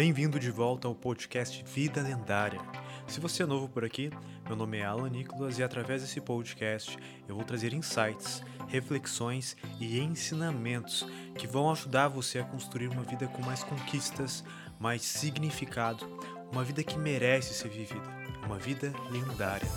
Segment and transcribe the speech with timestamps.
[0.00, 2.58] Bem-vindo de volta ao podcast Vida Lendária.
[3.06, 4.08] Se você é novo por aqui,
[4.46, 6.96] meu nome é Alan Nicolas e através desse podcast
[7.28, 11.06] eu vou trazer insights, reflexões e ensinamentos
[11.38, 14.42] que vão ajudar você a construir uma vida com mais conquistas,
[14.78, 16.06] mais significado,
[16.50, 18.08] uma vida que merece ser vivida,
[18.46, 19.68] uma vida lendária.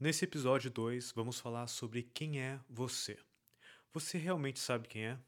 [0.00, 3.18] Nesse episódio 2, vamos falar sobre quem é você.
[3.92, 5.18] Você realmente sabe quem é?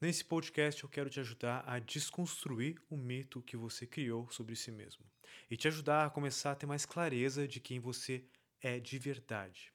[0.00, 4.72] Nesse podcast eu quero te ajudar a desconstruir o mito que você criou sobre si
[4.72, 5.04] mesmo
[5.48, 8.24] e te ajudar a começar a ter mais clareza de quem você
[8.60, 9.72] é de verdade.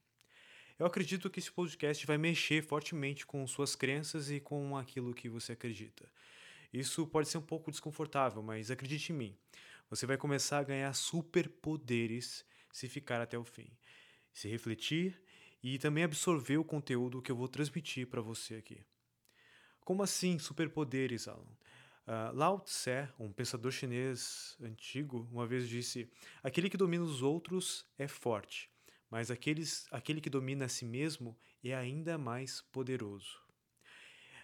[0.78, 5.30] Eu acredito que esse podcast vai mexer fortemente com suas crenças e com aquilo que
[5.30, 6.12] você acredita.
[6.74, 9.38] Isso pode ser um pouco desconfortável, mas acredite em mim,
[9.90, 13.70] você vai começar a ganhar superpoderes se ficar até o fim,
[14.34, 15.23] se refletir
[15.64, 18.84] e também absorver o conteúdo que eu vou transmitir para você aqui.
[19.80, 21.48] Como assim superpoderes, Alan?
[22.06, 26.12] Uh, Lao Tse, um pensador chinês antigo, uma vez disse:
[26.44, 28.70] Aquele que domina os outros é forte,
[29.10, 33.42] mas aqueles, aquele que domina a si mesmo é ainda mais poderoso.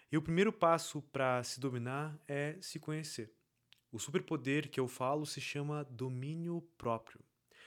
[0.10, 3.32] E o primeiro passo para se dominar é se conhecer.
[3.92, 7.20] O superpoder que eu falo se chama domínio próprio.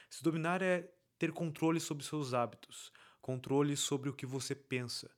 [0.09, 2.91] Se dominar é ter controle sobre seus hábitos,
[3.23, 5.09] controle sobre o que você pensa,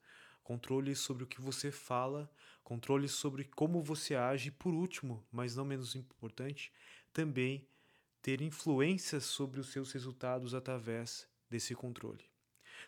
[0.44, 2.32] controle sobre o que você fala,
[2.64, 6.72] controle sobre como você age e, por último, mas não menos importante,
[7.12, 7.68] também
[8.22, 12.24] ter influência sobre os seus resultados através desse controle.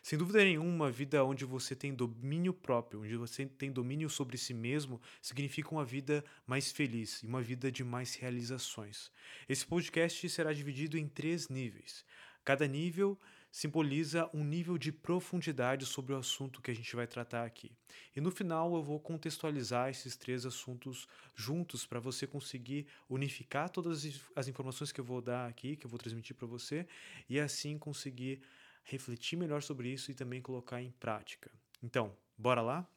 [0.04, 4.38] Sem dúvida nenhuma, uma vida onde você tem domínio próprio, onde você tem domínio sobre
[4.38, 9.10] si mesmo, significa uma vida mais feliz e uma vida de mais realizações.
[9.48, 12.04] Esse podcast será dividido em três níveis.
[12.44, 13.18] Cada nível
[13.50, 17.72] simboliza um nível de profundidade sobre o assunto que a gente vai tratar aqui.
[18.14, 24.04] E no final eu vou contextualizar esses três assuntos juntos para você conseguir unificar todas
[24.36, 26.86] as informações que eu vou dar aqui, que eu vou transmitir para você,
[27.28, 28.42] e assim conseguir
[28.84, 31.50] refletir melhor sobre isso e também colocar em prática.
[31.82, 32.88] Então, bora lá?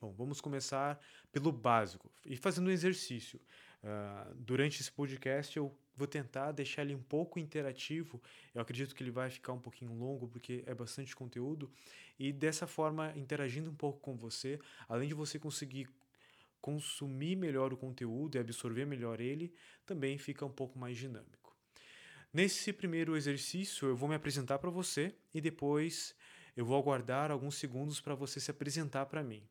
[0.00, 1.00] Bom, vamos começar
[1.32, 3.40] pelo básico e fazendo um exercício.
[3.82, 8.22] Uh, durante esse podcast eu vou tentar deixar ele um pouco interativo.
[8.54, 11.70] Eu acredito que ele vai ficar um pouquinho longo porque é bastante conteúdo
[12.18, 14.58] e dessa forma interagindo um pouco com você,
[14.88, 15.88] além de você conseguir
[16.60, 19.54] consumir melhor o conteúdo e absorver melhor ele,
[19.84, 21.56] também fica um pouco mais dinâmico.
[22.32, 26.14] Nesse primeiro exercício, eu vou me apresentar para você e depois
[26.56, 29.42] eu vou aguardar alguns segundos para você se apresentar para mim.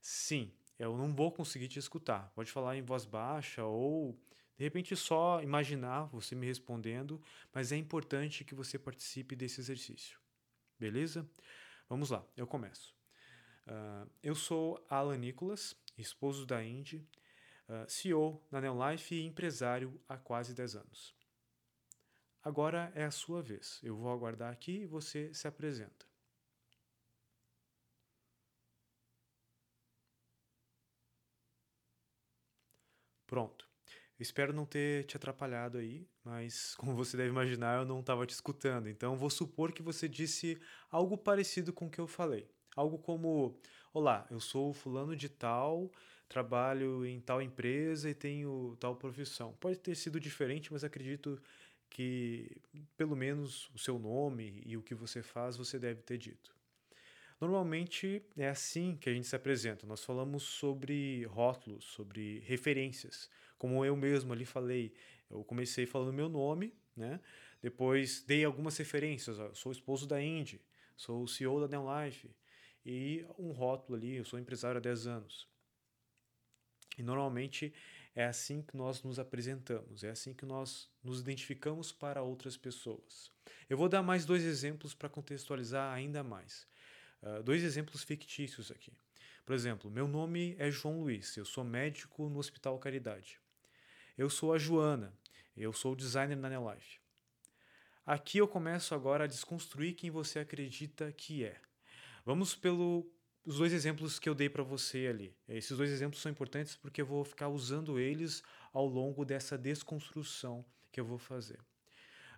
[0.00, 2.30] Sim, eu não vou conseguir te escutar.
[2.34, 4.18] Pode falar em voz baixa ou
[4.62, 7.20] de repente só imaginar você me respondendo,
[7.52, 10.20] mas é importante que você participe desse exercício.
[10.78, 11.28] Beleza?
[11.88, 12.94] Vamos lá, eu começo.
[13.66, 17.04] Uh, eu sou Alan Nicolas, esposo da Indy,
[17.68, 21.12] uh, CEO da Neolife e empresário há quase 10 anos.
[22.40, 23.80] Agora é a sua vez.
[23.82, 26.06] Eu vou aguardar aqui e você se apresenta.
[33.26, 33.71] Pronto.
[34.22, 38.30] Espero não ter te atrapalhado aí, mas como você deve imaginar, eu não estava te
[38.30, 38.88] escutando.
[38.88, 40.58] Então vou supor que você disse
[40.90, 42.48] algo parecido com o que eu falei.
[42.74, 43.58] Algo como:
[43.92, 45.90] Olá, eu sou fulano de tal,
[46.28, 49.52] trabalho em tal empresa e tenho tal profissão.
[49.60, 51.38] Pode ter sido diferente, mas acredito
[51.90, 52.56] que
[52.96, 56.54] pelo menos o seu nome e o que você faz você deve ter dito.
[57.42, 59.84] Normalmente é assim que a gente se apresenta.
[59.84, 63.28] Nós falamos sobre rótulos, sobre referências.
[63.62, 64.92] Como eu mesmo ali falei,
[65.30, 67.20] eu comecei falando meu nome, né?
[67.62, 69.38] Depois dei algumas referências.
[69.38, 70.60] Ó, sou esposo da Indy,
[70.96, 72.28] sou o CEO da Life
[72.84, 75.46] e um rótulo ali, eu sou empresário há 10 anos.
[76.98, 77.72] E normalmente
[78.16, 83.30] é assim que nós nos apresentamos, é assim que nós nos identificamos para outras pessoas.
[83.70, 86.66] Eu vou dar mais dois exemplos para contextualizar ainda mais.
[87.22, 88.92] Ah, dois exemplos fictícios aqui.
[89.46, 93.40] Por exemplo, meu nome é João Luiz, eu sou médico no Hospital Caridade.
[94.16, 95.16] Eu sou a Joana,
[95.56, 97.00] eu sou designer na Nelife.
[98.04, 101.58] Aqui eu começo agora a desconstruir quem você acredita que é.
[102.22, 103.06] Vamos pelos
[103.46, 105.34] dois exemplos que eu dei para você ali.
[105.48, 110.62] Esses dois exemplos são importantes porque eu vou ficar usando eles ao longo dessa desconstrução
[110.90, 111.58] que eu vou fazer.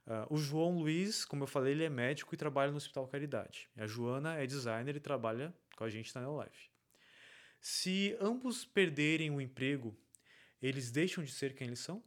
[0.06, 3.68] Uh, o João Luiz, como eu falei, ele é médico e trabalha no Hospital Caridade.
[3.76, 6.70] A Joana é designer e trabalha com a gente na Neolife.
[7.60, 9.96] Se ambos perderem o emprego,
[10.66, 12.02] eles deixam de ser quem eles são?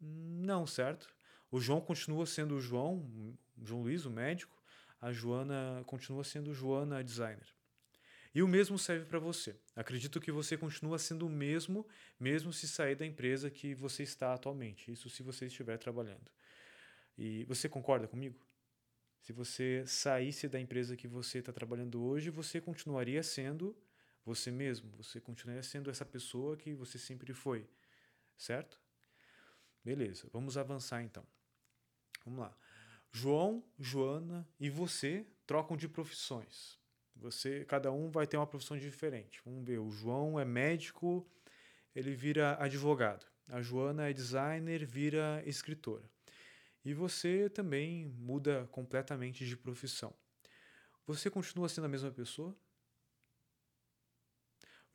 [0.00, 1.08] Não, certo?
[1.50, 4.60] O João continua sendo o João, João Luiz, o médico.
[5.00, 7.46] A Joana continua sendo Joana, a designer.
[8.34, 9.56] E o mesmo serve para você.
[9.74, 11.86] Acredito que você continua sendo o mesmo,
[12.18, 14.90] mesmo se sair da empresa que você está atualmente.
[14.90, 16.30] Isso se você estiver trabalhando.
[17.16, 18.44] E você concorda comigo?
[19.20, 23.74] Se você saísse da empresa que você está trabalhando hoje, você continuaria sendo
[24.26, 24.90] você mesmo.
[24.96, 27.66] Você continuaria sendo essa pessoa que você sempre foi.
[28.36, 28.78] Certo?
[29.84, 31.24] Beleza, vamos avançar então.
[32.24, 32.54] Vamos lá.
[33.12, 36.76] João, Joana e você trocam de profissões.
[37.14, 39.40] Você, cada um vai ter uma profissão diferente.
[39.44, 41.26] Vamos ver, o João é médico,
[41.94, 43.24] ele vira advogado.
[43.48, 46.04] A Joana é designer, vira escritora.
[46.84, 50.12] E você também muda completamente de profissão.
[51.06, 52.54] Você continua sendo a mesma pessoa?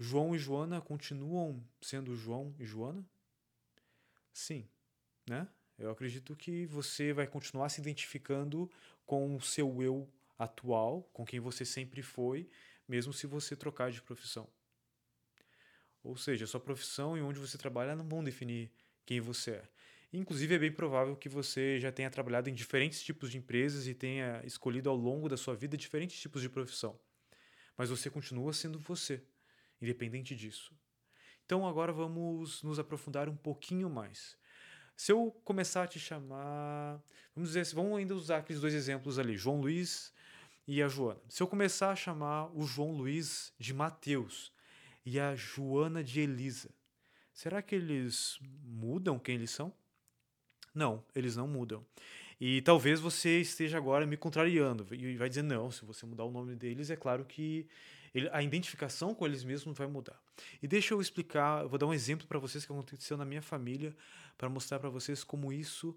[0.01, 3.05] João e Joana continuam sendo João e Joana?
[4.33, 4.67] Sim,
[5.29, 5.47] né?
[5.77, 8.67] Eu acredito que você vai continuar se identificando
[9.05, 10.09] com o seu eu
[10.39, 12.49] atual, com quem você sempre foi,
[12.87, 14.49] mesmo se você trocar de profissão.
[16.03, 18.71] Ou seja, sua profissão e onde você trabalha não vão definir
[19.05, 19.69] quem você é.
[20.11, 23.93] Inclusive, é bem provável que você já tenha trabalhado em diferentes tipos de empresas e
[23.93, 26.99] tenha escolhido ao longo da sua vida diferentes tipos de profissão.
[27.77, 29.23] Mas você continua sendo você,
[29.81, 30.73] independente disso.
[31.45, 34.37] Então, agora vamos nos aprofundar um pouquinho mais.
[34.95, 37.01] Se eu começar a te chamar.
[37.35, 40.13] Vamos dizer, vamos ainda usar aqueles dois exemplos ali, João Luiz
[40.67, 41.19] e a Joana.
[41.27, 44.53] Se eu começar a chamar o João Luiz de Mateus
[45.05, 46.69] e a Joana de Elisa,
[47.33, 49.73] será que eles mudam quem eles são?
[50.73, 51.85] Não, eles não mudam.
[52.39, 56.31] E talvez você esteja agora me contrariando e vai dizer: não, se você mudar o
[56.31, 57.67] nome deles, é claro que
[58.13, 60.21] ele, a identificação com eles mesmos vai mudar.
[60.61, 63.41] E deixa eu explicar, eu vou dar um exemplo para vocês que aconteceu na minha
[63.41, 63.95] família,
[64.37, 65.95] para mostrar para vocês como isso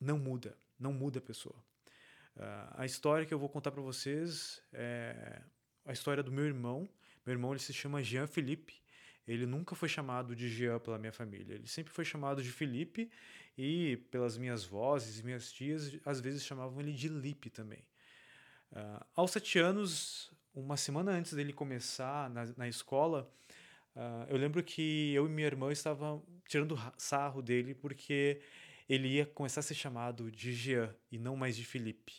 [0.00, 1.56] não muda, não muda a pessoa.
[2.36, 5.42] Uh, a história que eu vou contar para vocês é
[5.84, 6.88] a história do meu irmão.
[7.26, 8.80] Meu irmão ele se chama Jean Felipe.
[9.26, 11.54] Ele nunca foi chamado de Jean pela minha família.
[11.54, 13.10] Ele sempre foi chamado de Felipe
[13.56, 17.84] e pelas minhas vozes minhas tias às vezes chamavam ele de Lipe também.
[18.70, 23.32] Uh, aos sete anos, uma semana antes dele começar na, na escola,
[23.94, 28.40] uh, eu lembro que eu e minha irmã estavam tirando sarro dele porque
[28.88, 32.12] ele ia começar a ser chamado de Jean e não mais de Felipe.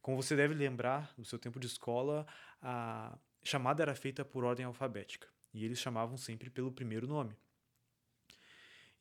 [0.00, 2.26] Como você deve lembrar, no seu tempo de escola,
[2.62, 7.34] a chamada era feita por ordem alfabética e eles chamavam sempre pelo primeiro nome.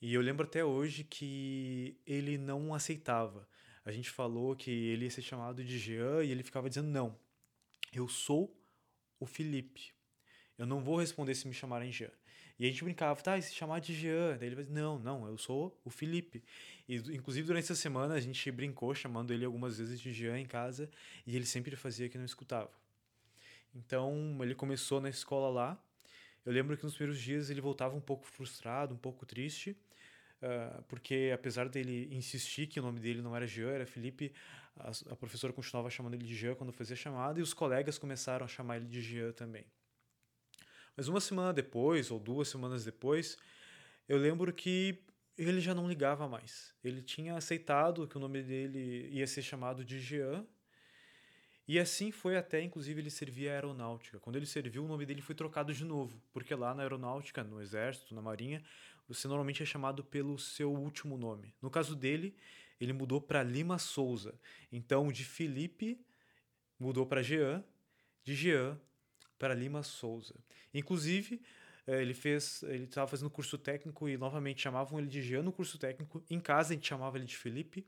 [0.02, 3.48] E eu lembro até hoje que ele não aceitava.
[3.86, 7.18] A gente falou que ele ia ser chamado de Jean e ele ficava dizendo: Não,
[7.94, 8.54] eu sou
[9.24, 9.94] o Felipe.
[10.58, 12.12] Eu não vou responder se me chamarem Jean.
[12.60, 14.38] E a gente brincava, tá, e se chamar de Jean?
[14.38, 16.44] Daí ele vai não, não, eu sou o Felipe.
[16.88, 20.46] E inclusive durante essa semana a gente brincou chamando ele algumas vezes de Jean em
[20.46, 20.90] casa
[21.25, 22.70] e ele sempre fazia que não escutava.
[23.74, 25.84] Então ele começou na escola lá.
[26.46, 29.75] Eu lembro que nos primeiros dias ele voltava um pouco frustrado, um pouco triste,
[30.42, 34.34] uh, porque apesar dele insistir que o nome dele não era Jean, era Felipe,
[34.78, 38.46] a, a professora continuava chamando ele de Jean quando fazia chamada e os colegas começaram
[38.46, 39.66] a chamar ele de Jean também.
[40.96, 43.38] Mas uma semana depois, ou duas semanas depois,
[44.08, 45.04] eu lembro que
[45.38, 46.74] ele já não ligava mais.
[46.84, 50.46] Ele tinha aceitado que o nome dele ia ser chamado de Jean.
[51.68, 54.20] E assim foi até, inclusive, ele servir a aeronáutica.
[54.20, 57.62] Quando ele serviu, o nome dele foi trocado de novo, porque lá na aeronáutica, no
[57.62, 58.62] exército, na marinha,
[59.08, 61.56] você normalmente é chamado pelo seu último nome.
[61.62, 62.36] No caso dele,
[62.80, 64.34] ele mudou para Lima Souza.
[64.72, 66.00] Então, de Felipe
[66.80, 67.63] mudou para Jean,
[68.24, 68.80] de Jean
[69.38, 70.36] para Lima Souza.
[70.74, 71.42] Inclusive,
[71.86, 75.51] eh, ele fez, ele estava fazendo curso técnico e novamente chamavam ele de Jean no
[75.51, 76.24] curso técnico.
[76.30, 77.86] Em casa a gente chamava ele de Felipe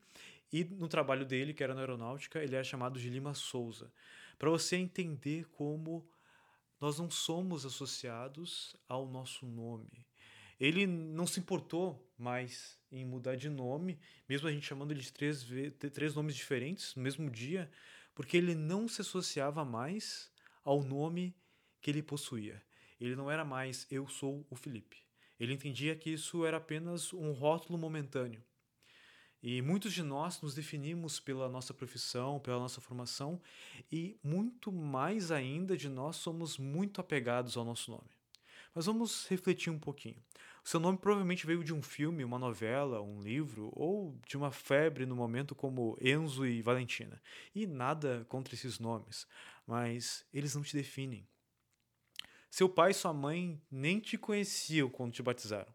[0.51, 3.91] e no trabalho dele, que era na aeronáutica, ele era chamado de Lima Souza.
[4.37, 6.07] Para você entender como
[6.79, 10.05] nós não somos associados ao nosso nome.
[10.59, 15.11] Ele não se importou mais em mudar de nome, mesmo a gente chamando ele de
[15.11, 15.45] três,
[15.93, 17.69] três nomes diferentes no mesmo dia,
[18.13, 20.31] porque ele não se associava mais
[20.63, 21.35] ao nome
[21.81, 22.61] que ele possuía.
[22.99, 24.97] Ele não era mais eu sou o Felipe.
[25.39, 28.41] Ele entendia que isso era apenas um rótulo momentâneo.
[29.43, 33.39] E muitos de nós nos definimos pela nossa profissão, pela nossa formação,
[33.91, 38.09] e muito mais ainda de nós somos muito apegados ao nosso nome.
[38.73, 40.17] Mas vamos refletir um pouquinho.
[40.65, 45.05] Seu nome provavelmente veio de um filme, uma novela, um livro, ou de uma febre
[45.05, 47.21] no momento como Enzo e Valentina.
[47.53, 49.27] E nada contra esses nomes,
[49.67, 51.27] mas eles não te definem.
[52.49, 55.71] Seu pai e sua mãe nem te conheciam quando te batizaram.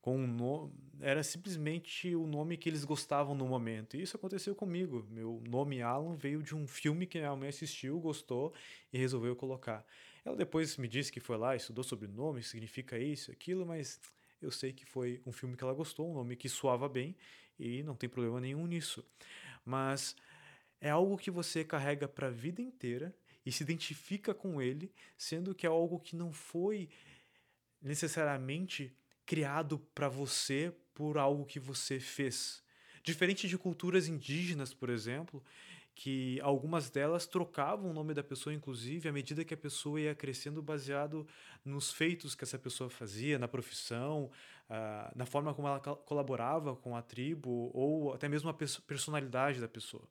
[0.00, 3.94] Com um era simplesmente o nome que eles gostavam no momento.
[3.94, 5.06] E isso aconteceu comigo.
[5.10, 8.54] Meu nome Alan veio de um filme que minha mãe assistiu, gostou
[8.90, 9.84] e resolveu colocar.
[10.24, 14.00] Ela depois me disse que foi lá, estudou sobre o nome, significa isso, aquilo, mas
[14.40, 17.14] eu sei que foi um filme que ela gostou, um nome que soava bem
[17.58, 19.04] e não tem problema nenhum nisso.
[19.64, 20.16] Mas
[20.80, 23.14] é algo que você carrega para a vida inteira
[23.44, 26.88] e se identifica com ele, sendo que é algo que não foi
[27.80, 32.62] necessariamente criado para você por algo que você fez.
[33.02, 35.44] Diferente de culturas indígenas, por exemplo,
[35.94, 40.14] que algumas delas trocavam o nome da pessoa, inclusive, à medida que a pessoa ia
[40.14, 41.26] crescendo, baseado
[41.64, 44.30] nos feitos que essa pessoa fazia, na profissão,
[44.68, 49.68] uh, na forma como ela colaborava com a tribo, ou até mesmo a personalidade da
[49.68, 50.06] pessoa.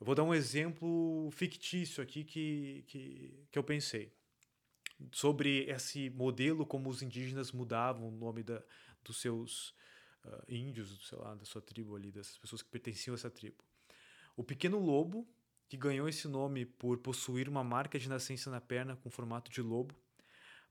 [0.00, 4.12] Eu vou dar um exemplo fictício aqui que, que, que eu pensei
[5.12, 8.62] sobre esse modelo como os indígenas mudavam o nome da,
[9.04, 9.70] dos seus
[10.24, 13.62] uh, índios, sei lá, da sua tribo ali, das pessoas que pertenciam a essa tribo.
[14.36, 15.26] O pequeno lobo,
[15.66, 19.62] que ganhou esse nome por possuir uma marca de nascença na perna com formato de
[19.62, 19.94] lobo,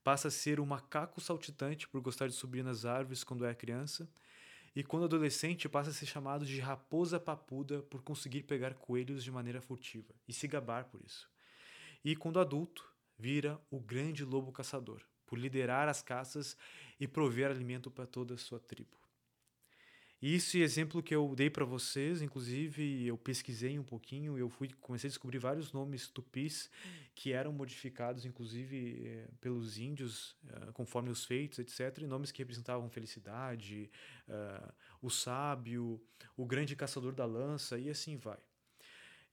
[0.03, 4.07] passa a ser o macaco saltitante por gostar de subir nas árvores quando é criança
[4.75, 9.31] e quando adolescente passa a ser chamado de raposa papuda por conseguir pegar coelhos de
[9.31, 11.27] maneira furtiva e se gabar por isso.
[12.03, 16.55] E quando adulto, vira o grande lobo caçador, por liderar as caças
[16.99, 19.04] e prover alimento para toda a sua tribo.
[20.21, 24.69] E esse exemplo que eu dei para vocês, inclusive eu pesquisei um pouquinho, eu fui
[24.79, 26.69] comecei a descobrir vários nomes tupis
[27.13, 31.99] que eram modificados, inclusive eh, pelos índios, eh, conforme os feitos, etc.
[32.01, 33.89] E nomes que representavam felicidade,
[34.27, 36.01] eh, o sábio,
[36.35, 38.39] o grande caçador da lança e assim vai.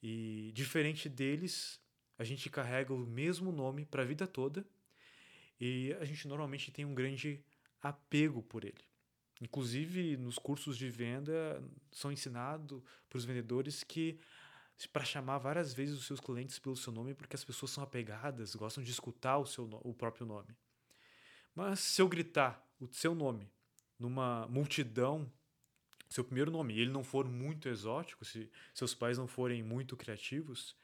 [0.02, 1.80] E diferente deles,
[2.18, 4.66] a gente carrega o mesmo nome para a vida toda
[5.60, 7.40] e a gente normalmente tem um grande
[7.80, 8.91] apego por ele.
[9.42, 12.80] Inclusive, nos cursos de venda, são ensinados
[13.10, 14.20] para os vendedores que
[14.92, 18.54] para chamar várias vezes os seus clientes pelo seu nome, porque as pessoas são apegadas,
[18.54, 20.56] gostam de escutar o, seu, o próprio nome.
[21.56, 23.50] Mas se eu gritar o seu nome
[23.98, 25.30] numa multidão,
[26.08, 29.96] seu primeiro nome, e ele não for muito exótico, se seus pais não forem muito
[29.96, 30.76] criativos,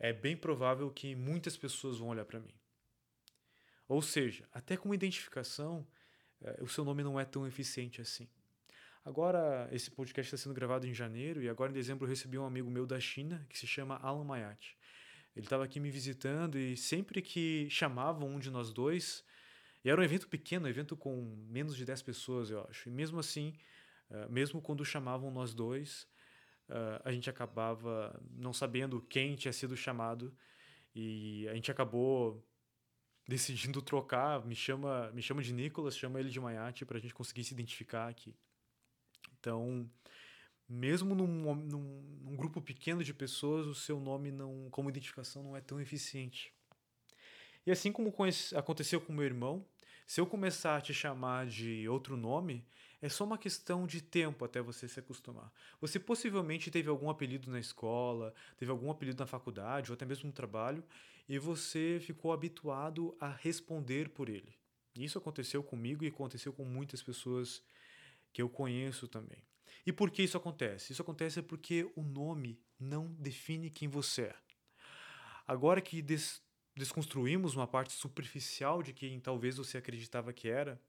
[0.00, 2.54] é bem provável que muitas pessoas vão olhar para mim.
[3.86, 5.86] Ou seja, até com identificação,
[6.60, 8.28] o seu nome não é tão eficiente assim.
[9.04, 12.46] Agora, esse podcast está sendo gravado em janeiro e agora em dezembro eu recebi um
[12.46, 14.76] amigo meu da China que se chama Alan Mayat.
[15.36, 19.24] Ele estava aqui me visitando e sempre que chamavam um de nós dois,
[19.84, 22.88] e era um evento pequeno, um evento com menos de 10 pessoas, eu acho.
[22.88, 23.52] E mesmo assim,
[24.10, 26.08] uh, mesmo quando chamavam nós dois,
[26.70, 30.34] uh, a gente acabava não sabendo quem tinha sido chamado
[30.94, 32.42] e a gente acabou
[33.26, 37.14] decidindo trocar, me chama, me chama de Nicolas, chama ele de Mayate para a gente
[37.14, 38.34] conseguir se identificar aqui.
[39.38, 39.90] Então,
[40.68, 45.56] mesmo num, num, num, grupo pequeno de pessoas, o seu nome não, como identificação não
[45.56, 46.52] é tão eficiente.
[47.66, 48.14] E assim como
[48.54, 49.64] aconteceu com meu irmão,
[50.06, 52.66] se eu começar a te chamar de outro nome,
[53.00, 55.52] é só uma questão de tempo até você se acostumar.
[55.80, 60.26] Você possivelmente teve algum apelido na escola, teve algum apelido na faculdade ou até mesmo
[60.26, 60.84] no trabalho,
[61.28, 64.54] e você ficou habituado a responder por ele.
[64.94, 67.62] Isso aconteceu comigo e aconteceu com muitas pessoas
[68.32, 69.42] que eu conheço também.
[69.86, 70.92] E por que isso acontece?
[70.92, 74.36] Isso acontece porque o nome não define quem você é.
[75.46, 76.42] Agora que des
[76.76, 80.80] desconstruímos uma parte superficial de quem talvez você acreditava que era,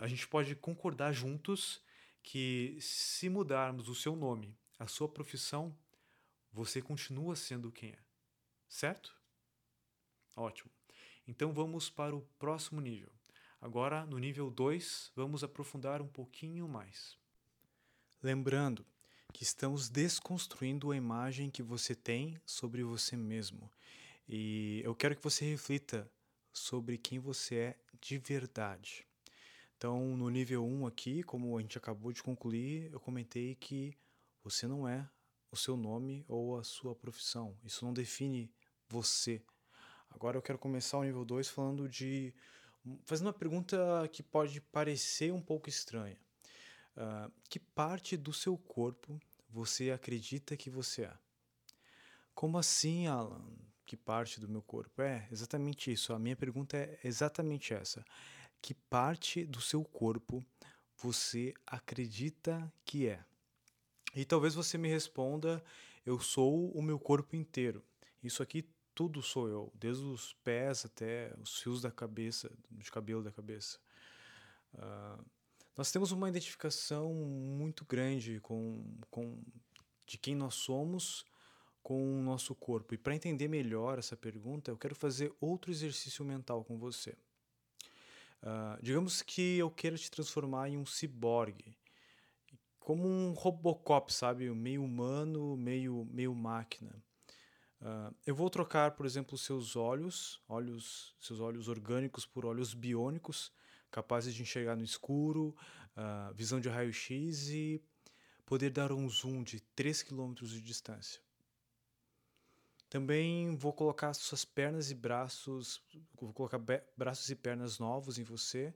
[0.00, 1.80] a gente pode concordar juntos
[2.22, 5.76] que se mudarmos o seu nome, a sua profissão,
[6.52, 7.98] você continua sendo quem é.
[8.68, 9.19] Certo?
[10.40, 10.70] Ótimo.
[11.28, 13.12] Então vamos para o próximo nível.
[13.60, 17.18] Agora, no nível 2, vamos aprofundar um pouquinho mais.
[18.22, 18.86] Lembrando
[19.34, 23.70] que estamos desconstruindo a imagem que você tem sobre você mesmo.
[24.26, 26.10] E eu quero que você reflita
[26.54, 29.06] sobre quem você é de verdade.
[29.76, 33.94] Então, no nível 1 um aqui, como a gente acabou de concluir, eu comentei que
[34.42, 35.06] você não é
[35.52, 37.54] o seu nome ou a sua profissão.
[37.62, 38.50] Isso não define
[38.88, 39.42] você
[40.10, 42.34] Agora eu quero começar o nível 2 falando de.
[43.04, 43.76] fazendo uma pergunta
[44.12, 46.18] que pode parecer um pouco estranha.
[46.96, 51.12] Uh, que parte do seu corpo você acredita que você é?
[52.34, 53.44] Como assim, Alan?
[53.86, 55.02] Que parte do meu corpo?
[55.02, 56.12] É exatamente isso.
[56.12, 58.04] A minha pergunta é exatamente essa.
[58.62, 60.44] Que parte do seu corpo
[60.96, 63.24] você acredita que é?
[64.14, 65.62] E talvez você me responda:
[66.04, 67.82] eu sou o meu corpo inteiro.
[68.22, 68.68] Isso aqui
[69.00, 73.78] tudo sou eu, desde os pés até os fios da cabeça, de cabelo da cabeça.
[74.74, 75.24] Uh,
[75.74, 79.42] nós temos uma identificação muito grande com, com
[80.04, 81.24] de quem nós somos
[81.82, 82.92] com o nosso corpo.
[82.92, 87.16] E para entender melhor essa pergunta, eu quero fazer outro exercício mental com você.
[88.42, 91.74] Uh, digamos que eu queira te transformar em um ciborgue,
[92.78, 94.50] como um Robocop, sabe?
[94.50, 97.02] Meio humano, meio, meio máquina.
[97.80, 103.50] Uh, eu vou trocar, por exemplo, seus olhos, olhos, seus olhos orgânicos por olhos biônicos,
[103.90, 105.56] capazes de enxergar no escuro,
[105.96, 107.82] uh, visão de raio-x e
[108.44, 111.22] poder dar um zoom de 3 km de distância.
[112.90, 115.80] Também vou colocar suas pernas e braços,
[116.20, 116.60] vou colocar
[116.96, 118.74] braços e pernas novos em você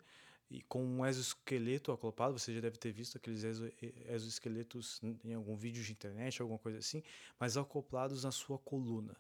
[0.54, 3.68] e com um exoesqueleto acoplado, você já deve ter visto aqueles exo
[4.06, 7.02] exoesqueletos em algum vídeo de internet, alguma coisa assim,
[7.40, 9.16] mas acoplados na sua coluna,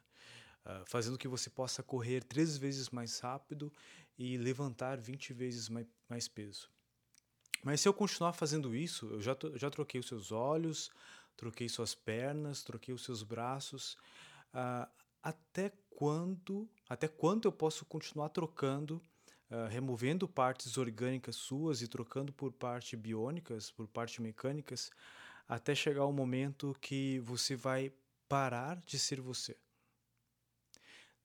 [0.64, 3.72] uh, fazendo que você possa correr três vezes mais rápido
[4.16, 6.70] e levantar 20 vezes mais, mais peso.
[7.64, 10.88] Mas se eu continuar fazendo isso, eu já, já troquei os seus olhos,
[11.36, 13.94] troquei suas pernas, troquei os seus braços.
[14.52, 14.88] Uh,
[15.20, 19.02] até quando, até quando eu posso continuar trocando,
[19.50, 24.90] uh, removendo partes orgânicas suas e trocando por partes biônicas, por partes mecânicas,
[25.48, 27.92] até chegar o momento que você vai
[28.28, 29.56] parar de ser você?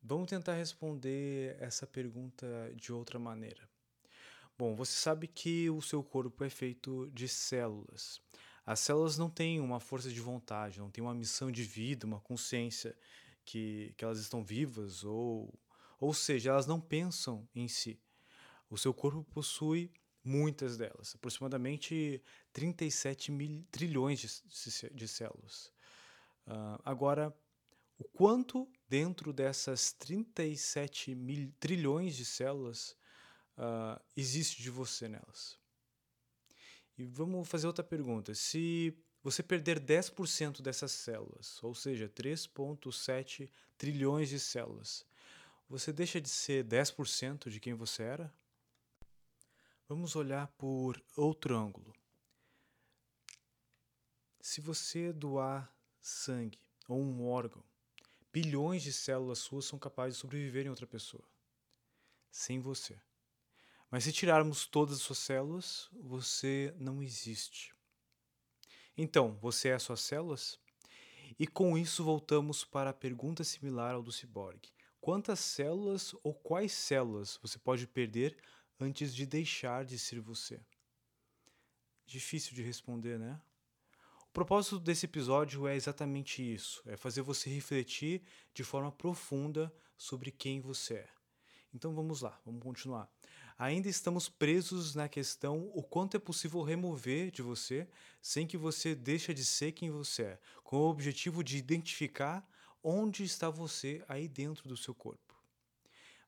[0.01, 3.67] Vamos tentar responder essa pergunta de outra maneira.
[4.57, 8.21] Bom, você sabe que o seu corpo é feito de células.
[8.65, 12.19] As células não têm uma força de vontade, não têm uma missão de vida, uma
[12.19, 12.95] consciência
[13.43, 15.53] que, que elas estão vivas, ou,
[15.99, 17.99] ou seja, elas não pensam em si.
[18.69, 19.91] O seu corpo possui
[20.23, 22.21] muitas delas, aproximadamente
[22.53, 25.71] 37 mil, trilhões de, de células.
[26.45, 27.35] Uh, agora,
[27.97, 32.95] o quanto dentro dessas 37 mil, trilhões de células
[33.57, 35.57] uh, existe de você nelas.
[36.97, 38.35] E vamos fazer outra pergunta.
[38.35, 45.05] Se você perder 10% dessas células, ou seja, 3,7 trilhões de células,
[45.67, 48.33] você deixa de ser 10% de quem você era?
[49.89, 51.95] Vamos olhar por outro ângulo.
[54.39, 57.63] Se você doar sangue ou um órgão,
[58.31, 61.27] bilhões de células suas são capazes de sobreviver em outra pessoa,
[62.29, 63.01] sem você.
[63.89, 67.73] Mas se tirarmos todas as suas células, você não existe.
[68.95, 70.59] Então, você é as suas células?
[71.39, 74.69] E com isso voltamos para a pergunta similar ao do ciborgue.
[75.01, 78.37] Quantas células ou quais células você pode perder
[78.79, 80.59] antes de deixar de ser você?
[82.05, 83.39] Difícil de responder, né?
[84.21, 88.21] O propósito desse episódio é exatamente isso: é fazer você refletir
[88.53, 91.09] de forma profunda sobre quem você é.
[91.73, 93.09] Então vamos lá, vamos continuar
[93.59, 97.85] ainda estamos presos na questão o quanto é possível remover de você
[98.21, 102.47] sem que você deixe de ser quem você é, com o objetivo de identificar
[102.81, 105.28] onde está você aí dentro do seu corpo.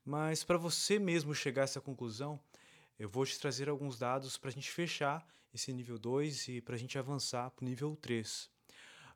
[0.03, 2.39] Mas para você mesmo chegar a essa conclusão,
[2.97, 6.75] eu vou te trazer alguns dados para a gente fechar esse nível 2 e para
[6.75, 8.49] a gente avançar para o nível 3.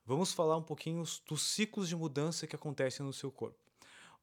[0.05, 3.57] Vamos falar um pouquinho dos ciclos de mudança que acontecem no seu corpo.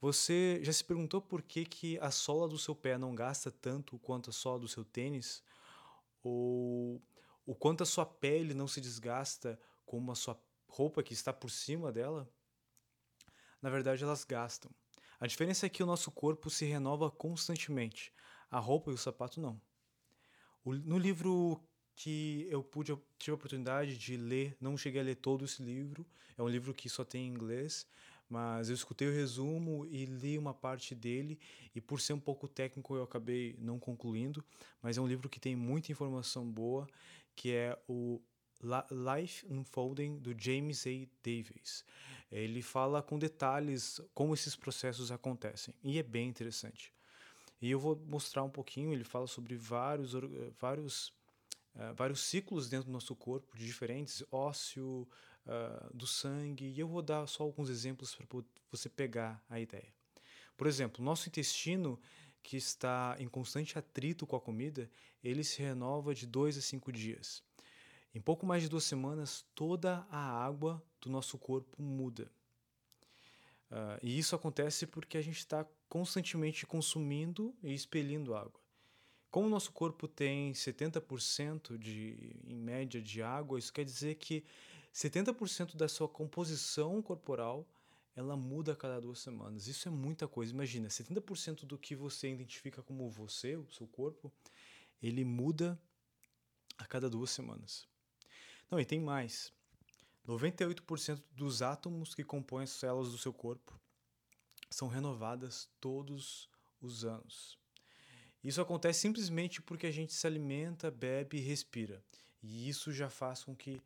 [0.01, 3.99] Você já se perguntou por que, que a sola do seu pé não gasta tanto
[3.99, 5.43] quanto a sola do seu tênis?
[6.23, 7.01] Ou
[7.47, 11.51] o quanto a sua pele não se desgasta como a sua roupa que está por
[11.51, 12.29] cima dela?
[13.61, 14.73] Na verdade, elas gastam.
[15.23, 18.13] A diferença é que o nosso corpo se renova constantemente.
[18.51, 19.57] A roupa e o sapato não.
[20.65, 21.63] no livro
[21.95, 26.05] que eu pude tive a oportunidade de ler, não cheguei a ler todo esse livro,
[26.37, 27.87] é um livro que só tem em inglês,
[28.29, 31.39] mas eu escutei o resumo e li uma parte dele
[31.73, 34.45] e por ser um pouco técnico eu acabei não concluindo,
[34.83, 36.89] mas é um livro que tem muita informação boa,
[37.37, 38.21] que é o
[38.63, 41.09] Life Unfolding do James A.
[41.23, 41.85] Davis.
[42.31, 46.93] Ele fala com detalhes como esses processos acontecem e é bem interessante.
[47.61, 50.13] E eu vou mostrar um pouquinho, ele fala sobre vários
[50.59, 51.09] vários
[51.77, 55.09] uh, vários ciclos dentro do nosso corpo, de diferentes, ósseo,
[55.47, 58.27] uh, do sangue, e eu vou dar só alguns exemplos para
[58.71, 59.93] você pegar a ideia.
[60.57, 62.01] Por exemplo, nosso intestino,
[62.43, 64.91] que está em constante atrito com a comida,
[65.23, 67.43] ele se renova de dois a cinco dias.
[68.15, 72.31] Em pouco mais de duas semanas, toda a água do nosso corpo muda.
[73.71, 78.61] Uh, e isso acontece porque a gente está constantemente consumindo e expelindo água.
[79.31, 84.45] Como o nosso corpo tem 70% de, em média de água, isso quer dizer que
[84.93, 87.67] 70% da sua composição corporal
[88.15, 89.67] ela muda a cada duas semanas.
[89.67, 90.53] Isso é muita coisa.
[90.53, 94.31] Imagina, 70% do que você identifica como você, o seu corpo,
[95.03, 95.81] ele muda
[96.77, 97.89] a cada duas semanas.
[98.73, 99.53] Não, e tem mais.
[100.27, 103.79] 98% dos átomos que compõem as células do seu corpo
[104.71, 106.49] são renovadas todos
[106.81, 107.59] os anos.
[108.43, 112.03] Isso acontece simplesmente porque a gente se alimenta, bebe e respira.
[112.43, 113.79] E isso já faz com que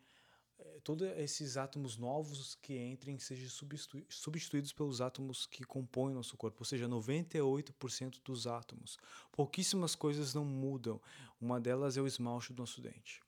[0.57, 6.37] eh, todos esses átomos novos que entrem sejam substitu substituídos pelos átomos que compõem nosso
[6.37, 8.99] corpo, ou seja, 98% dos átomos.
[9.33, 11.03] Pouquíssimas coisas não mudam.
[11.41, 13.26] Uma delas é o esmalte do nosso dente.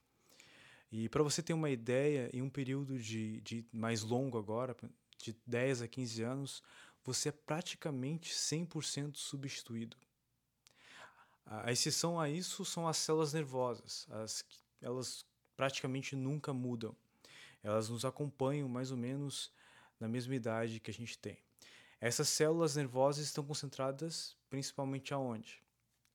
[0.90, 4.77] E para você ter uma ideia, em um período de, de mais longo agora,
[5.18, 6.62] de 10 a 15 anos,
[7.05, 9.96] você é praticamente 100% substituído.
[11.44, 14.07] A exceção a isso são as células nervosas.
[14.11, 14.44] As,
[14.81, 15.24] elas
[15.57, 16.94] praticamente nunca mudam.
[17.62, 19.53] Elas nos acompanham mais ou menos
[19.98, 21.38] na mesma idade que a gente tem.
[22.01, 25.62] Essas células nervosas estão concentradas principalmente aonde?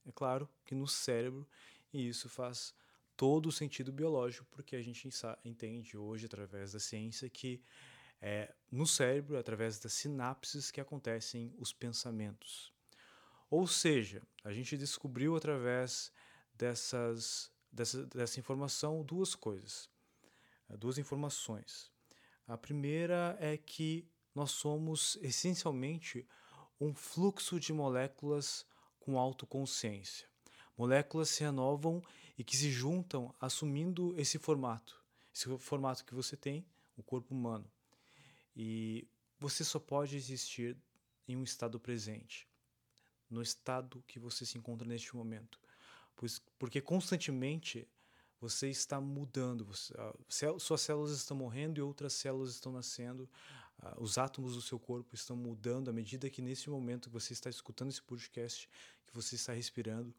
[0.05, 1.47] É claro que no cérebro,
[1.91, 2.73] e isso faz
[3.15, 5.09] todo o sentido biológico, porque a gente
[5.43, 7.61] entende hoje, através da ciência, que
[8.21, 12.73] é no cérebro, através das sinapses, que acontecem os pensamentos.
[13.49, 16.11] Ou seja, a gente descobriu através
[16.55, 19.89] dessas, dessa, dessa informação duas coisas,
[20.79, 21.91] duas informações.
[22.47, 26.27] A primeira é que nós somos essencialmente
[26.79, 28.65] um fluxo de moléculas
[28.99, 30.27] com autoconsciência.
[30.77, 32.01] Moléculas se renovam
[32.37, 34.99] e que se juntam assumindo esse formato,
[35.33, 36.65] esse formato que você tem,
[36.97, 37.69] o corpo humano.
[38.55, 39.07] E
[39.39, 40.77] você só pode existir
[41.27, 42.47] em um estado presente,
[43.29, 45.59] no estado que você se encontra neste momento.
[46.15, 47.87] Pois, porque constantemente
[48.39, 49.93] você está mudando, você,
[50.47, 53.29] uh, suas células estão morrendo e outras células estão nascendo,
[53.81, 57.33] uh, os átomos do seu corpo estão mudando à medida que nesse momento que você
[57.33, 58.69] está escutando esse podcast,
[59.07, 60.13] que você está respirando,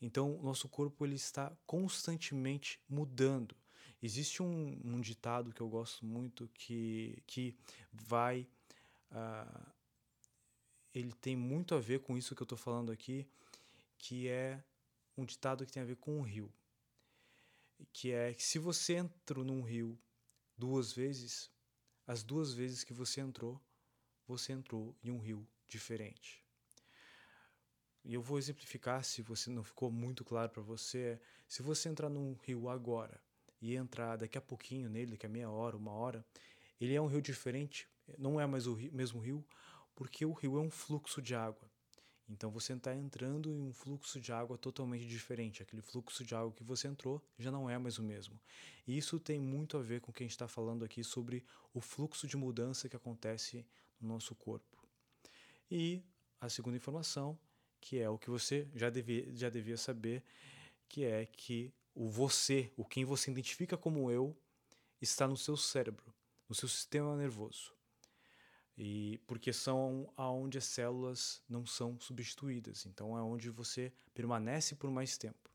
[0.00, 3.56] então, o nosso corpo ele está constantemente mudando.
[4.02, 7.56] Existe um, um ditado que eu gosto muito que, que
[7.92, 8.46] vai.
[9.10, 9.72] Uh,
[10.94, 13.26] ele tem muito a ver com isso que eu estou falando aqui,
[13.98, 14.62] que é
[15.16, 16.52] um ditado que tem a ver com o rio.
[17.92, 19.98] Que é que se você entrou num rio
[20.56, 21.50] duas vezes,
[22.06, 23.60] as duas vezes que você entrou,
[24.26, 26.45] você entrou em um rio diferente.
[28.06, 30.98] E eu vou exemplificar se você não ficou muito claro para você.
[30.98, 33.20] É, se você entrar num rio agora
[33.60, 36.24] e entrar daqui a pouquinho nele, daqui a meia hora, uma hora,
[36.80, 39.44] ele é um rio diferente, não é mais o rio, mesmo rio,
[39.92, 41.68] porque o rio é um fluxo de água.
[42.28, 45.60] Então você está entrando em um fluxo de água totalmente diferente.
[45.60, 48.40] Aquele fluxo de água que você entrou já não é mais o mesmo.
[48.86, 51.44] E isso tem muito a ver com o que a gente está falando aqui sobre
[51.74, 53.66] o fluxo de mudança que acontece
[54.00, 54.76] no nosso corpo.
[55.68, 56.04] E
[56.40, 57.36] a segunda informação
[57.80, 60.22] que é o que você já devia, já devia saber,
[60.88, 64.36] que é que o você, o quem você identifica como eu,
[65.00, 66.12] está no seu cérebro,
[66.48, 67.72] no seu sistema nervoso.
[68.76, 74.90] E porque são aonde as células não são substituídas, então é onde você permanece por
[74.90, 75.50] mais tempo.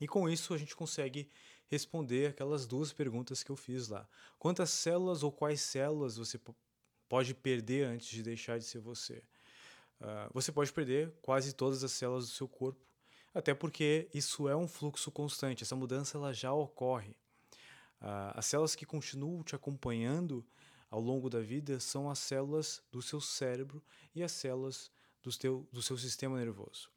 [0.00, 1.30] E com isso a gente consegue
[1.68, 4.08] responder aquelas duas perguntas que eu fiz lá.
[4.38, 6.38] Quantas células ou quais células você
[7.08, 9.22] pode perder antes de deixar de ser você?
[10.00, 12.84] Uh, você pode perder quase todas as células do seu corpo,
[13.34, 17.16] até porque isso é um fluxo constante, essa mudança ela já ocorre.
[18.00, 20.46] Uh, as células que continuam te acompanhando
[20.90, 23.82] ao longo da vida são as células do seu cérebro
[24.14, 24.90] e as células
[25.22, 26.90] do, teu, do seu sistema nervoso.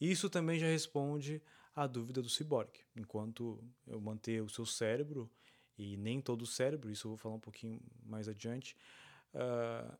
[0.00, 1.42] Isso também já responde
[1.74, 2.80] à dúvida do ciborgue.
[2.96, 5.30] Enquanto eu manter o seu cérebro,
[5.78, 8.76] e nem todo o cérebro, isso eu vou falar um pouquinho mais adiante,
[9.32, 9.96] uh,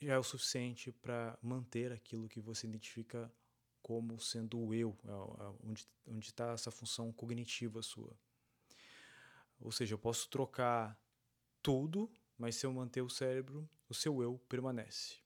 [0.00, 3.32] já é o suficiente para manter aquilo que você identifica
[3.82, 5.54] como sendo o eu, é é
[6.06, 8.18] onde está essa função cognitiva sua.
[9.60, 11.00] Ou seja, eu posso trocar
[11.62, 15.16] tudo, mas se eu manter o cérebro, o seu eu permanece.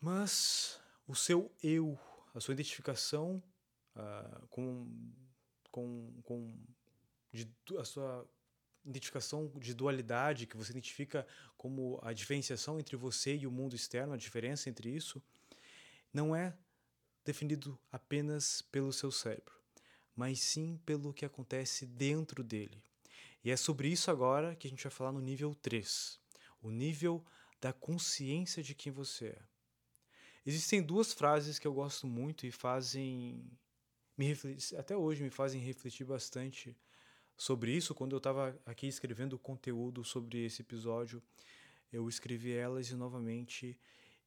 [0.00, 1.98] Mas o seu eu,
[2.34, 3.42] a sua identificação
[3.96, 5.12] uh, com,
[5.70, 6.66] com, com
[7.32, 8.28] de, a sua
[8.86, 14.12] identificação de dualidade, que você identifica como a diferenciação entre você e o mundo externo,
[14.12, 15.22] a diferença entre isso,
[16.12, 16.56] não é
[17.24, 19.54] definido apenas pelo seu cérebro,
[20.14, 22.82] mas sim pelo que acontece dentro dele.
[23.44, 26.18] E é sobre isso agora que a gente vai falar no nível 3,
[26.62, 27.24] o nível
[27.60, 29.42] da consciência de quem você é.
[30.44, 33.50] Existem duas frases que eu gosto muito e fazem
[34.16, 34.34] me
[34.78, 36.76] até hoje me fazem refletir bastante
[37.36, 37.94] sobre isso.
[37.94, 41.22] Quando eu estava aqui escrevendo conteúdo sobre esse episódio,
[41.92, 43.78] eu escrevi elas e novamente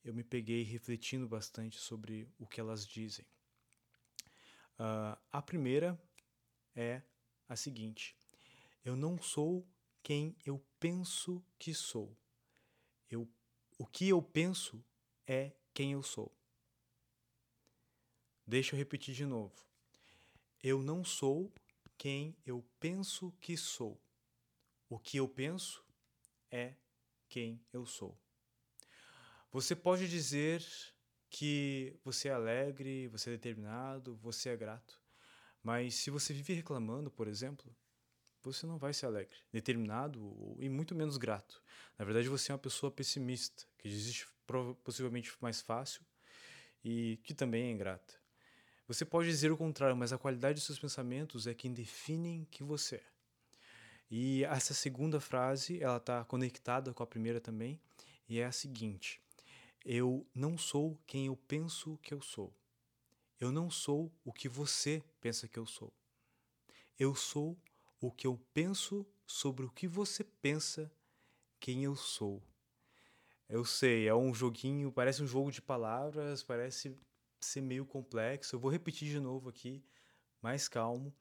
[0.03, 3.25] eu me peguei refletindo bastante sobre o que elas dizem.
[4.79, 5.99] Uh, a primeira
[6.75, 7.01] é
[7.47, 8.15] a seguinte:
[8.85, 9.67] eu não sou
[10.01, 12.15] quem eu penso que sou.
[13.09, 13.27] Eu,
[13.77, 14.83] o que eu penso
[15.27, 16.33] é quem eu sou.
[18.47, 19.53] Deixa eu repetir de novo.
[20.63, 21.53] Eu não sou
[21.99, 24.01] quem eu penso que sou.
[24.87, 25.85] O que eu penso
[26.49, 26.75] é
[27.27, 28.17] quem eu sou.
[29.51, 30.65] Você pode dizer
[31.29, 34.99] que você é alegre, você é determinado, você é grato,
[35.61, 37.75] mas se você vive reclamando, por exemplo,
[38.41, 41.61] você não vai ser alegre, determinado e muito menos grato.
[41.97, 44.25] Na verdade, você é uma pessoa pessimista, que desiste
[44.85, 46.01] possivelmente mais fácil
[46.81, 48.15] e que também é ingrata.
[48.89, 52.63] Você pode dizer o contrário, mas a qualidade dos seus pensamentos é quem definem que
[52.63, 53.03] você é.
[54.09, 57.79] E essa segunda frase, ela está conectada com a primeira também,
[58.27, 59.21] e é a seguinte:
[59.85, 62.51] Eu não sou quem eu penso que eu sou.
[63.39, 65.93] Eu não sou o que você pensa que eu sou.
[66.97, 67.55] Eu sou
[68.01, 70.91] o que eu penso sobre o que você pensa
[71.59, 72.41] quem eu sou.
[73.47, 76.97] Eu sei, é um joguinho, parece um jogo de palavras, parece
[77.45, 78.55] ser meio complexo.
[78.55, 79.83] Eu vou repetir de novo aqui,
[80.41, 81.13] mais calmo,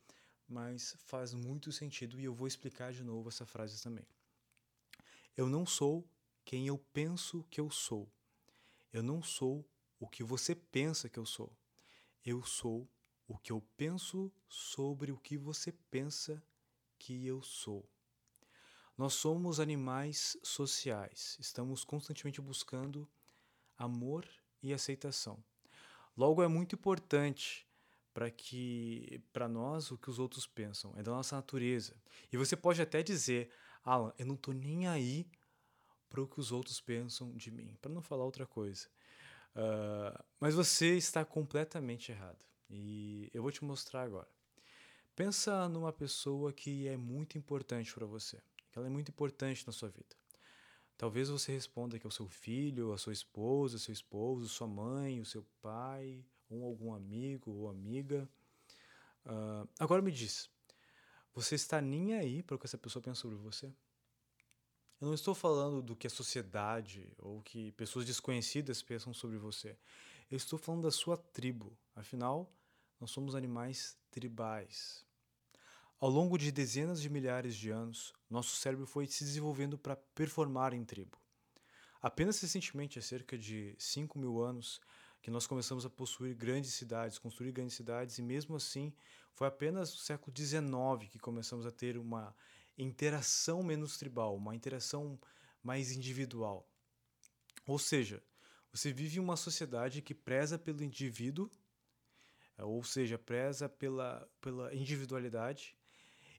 [0.48, 4.06] mas faz muito sentido e eu vou explicar de novo essa frase também.
[5.36, 6.08] Eu não sou
[6.44, 8.10] quem eu penso que eu sou.
[8.92, 9.68] Eu não sou
[10.00, 11.52] o que você pensa que eu sou.
[12.24, 12.88] Eu sou
[13.26, 16.42] o que eu penso sobre o que você pensa
[16.98, 17.88] que eu sou.
[18.96, 23.08] Nós somos animais sociais, estamos constantemente buscando
[23.76, 24.26] amor
[24.60, 25.42] e aceitação.
[26.18, 27.64] Logo, é muito importante
[28.12, 31.94] para que para nós o que os outros pensam é da nossa natureza.
[32.32, 33.52] E você pode até dizer,
[33.84, 35.30] Alan, eu não estou nem aí
[36.10, 38.88] para o que os outros pensam de mim, para não falar outra coisa.
[39.54, 42.44] Uh, mas você está completamente errado.
[42.68, 44.28] E eu vou te mostrar agora.
[45.14, 49.72] Pensa numa pessoa que é muito importante para você, que ela é muito importante na
[49.72, 50.16] sua vida.
[50.98, 55.20] Talvez você responda que é o seu filho, a sua esposa, seu esposo, sua mãe,
[55.20, 58.28] o seu pai, ou algum amigo ou amiga.
[59.24, 60.50] Uh, agora me diz,
[61.32, 63.66] você está nem aí para o que essa pessoa pensa sobre você?
[65.00, 69.78] Eu não estou falando do que a sociedade ou que pessoas desconhecidas pensam sobre você.
[70.28, 71.78] Eu estou falando da sua tribo.
[71.94, 72.52] Afinal,
[72.98, 75.06] nós somos animais tribais.
[76.00, 80.72] Ao longo de dezenas de milhares de anos, nosso cérebro foi se desenvolvendo para performar
[80.72, 81.18] em tribo.
[82.00, 84.80] Apenas recentemente, há cerca de 5 mil anos,
[85.20, 88.92] que nós começamos a possuir grandes cidades, construir grandes cidades, e mesmo assim
[89.34, 92.32] foi apenas no século XIX que começamos a ter uma
[92.78, 95.18] interação menos tribal, uma interação
[95.64, 96.64] mais individual.
[97.66, 98.22] Ou seja,
[98.72, 101.50] você vive uma sociedade que preza pelo indivíduo,
[102.56, 105.76] ou seja, preza pela, pela individualidade,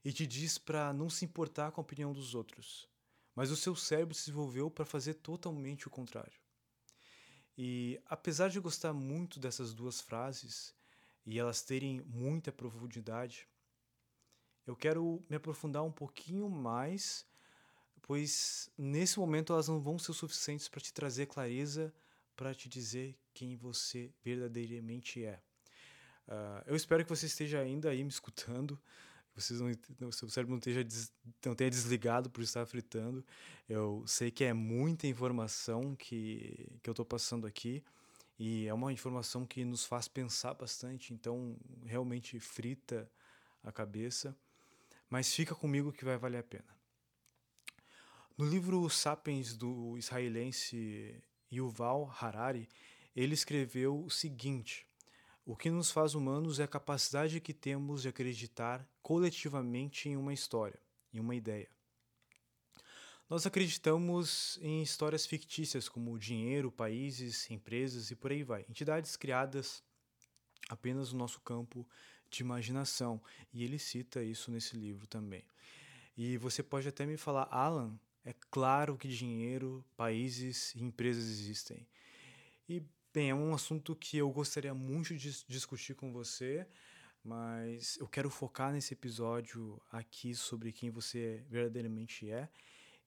[0.03, 2.89] e te diz para não se importar com a opinião dos outros.
[3.35, 6.39] Mas o seu cérebro se desenvolveu para fazer totalmente o contrário.
[7.57, 10.73] E apesar de gostar muito dessas duas frases
[11.25, 13.47] e elas terem muita profundidade,
[14.65, 17.25] eu quero me aprofundar um pouquinho mais,
[18.01, 21.93] pois nesse momento elas não vão ser suficientes para te trazer clareza,
[22.35, 25.41] para te dizer quem você verdadeiramente é.
[26.27, 28.79] Uh, eu espero que você esteja ainda aí me escutando
[29.39, 29.59] vocês
[29.99, 31.11] não, seu cérebro não, esteja des,
[31.45, 33.25] não tenha desligado por estar fritando.
[33.67, 37.83] Eu sei que é muita informação que, que eu estou passando aqui
[38.37, 43.09] e é uma informação que nos faz pensar bastante, então realmente frita
[43.63, 44.35] a cabeça.
[45.09, 46.79] Mas fica comigo que vai valer a pena.
[48.37, 51.21] No livro Sapiens do israelense
[51.51, 52.69] Yuval Harari,
[53.15, 54.87] ele escreveu o seguinte:
[55.45, 60.33] o que nos faz humanos é a capacidade que temos de acreditar coletivamente em uma
[60.33, 60.79] história,
[61.13, 61.69] em uma ideia.
[63.29, 69.83] Nós acreditamos em histórias fictícias como dinheiro, países, empresas e por aí vai, entidades criadas
[70.67, 71.87] apenas no nosso campo
[72.29, 73.21] de imaginação,
[73.51, 75.43] e ele cita isso nesse livro também.
[76.15, 81.87] E você pode até me falar, Alan, é claro que dinheiro, países e empresas existem.
[82.67, 86.67] E Bem, é um assunto que eu gostaria muito de discutir com você,
[87.23, 92.47] mas eu quero focar nesse episódio aqui sobre quem você verdadeiramente é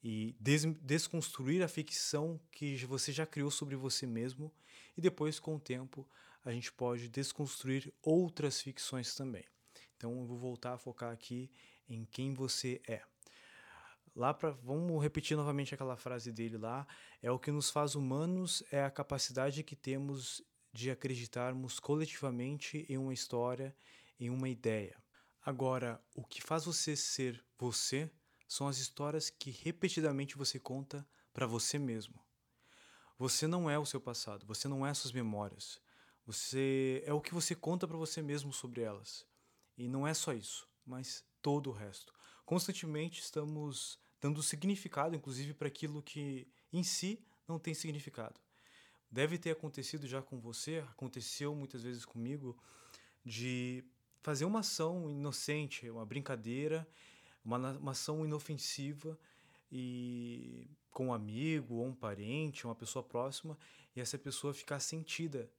[0.02, 4.52] e des desconstruir a ficção que você já criou sobre você mesmo
[4.96, 6.04] e depois com o tempo
[6.44, 9.44] a gente pode desconstruir outras ficções também.
[9.96, 11.48] Então eu vou voltar a focar aqui
[11.88, 13.11] em quem você é.
[14.14, 16.86] Lá para vamos repetir novamente aquela frase dele lá,
[17.22, 22.98] é o que nos faz humanos é a capacidade que temos de acreditarmos coletivamente em
[22.98, 23.74] uma história,
[24.20, 25.02] em uma ideia.
[25.44, 28.10] Agora, o que faz você ser você
[28.46, 32.22] são as histórias que repetidamente você conta para você mesmo.
[33.18, 35.80] Você não é o seu passado, você não é suas memórias.
[36.26, 39.26] Você é o que você conta para você mesmo sobre elas.
[39.76, 42.12] E não é só isso, mas todo o resto.
[42.44, 48.40] Constantemente estamos dando significado, inclusive, para aquilo que em si não tem significado.
[49.10, 52.56] Deve ter acontecido já com você, aconteceu muitas vezes comigo,
[53.24, 53.84] de
[54.22, 56.86] fazer uma ação inocente, uma brincadeira,
[57.44, 59.18] uma, uma ação inofensiva
[59.70, 63.58] e com um amigo ou um parente, uma pessoa próxima,
[63.94, 65.50] e essa pessoa ficar sentida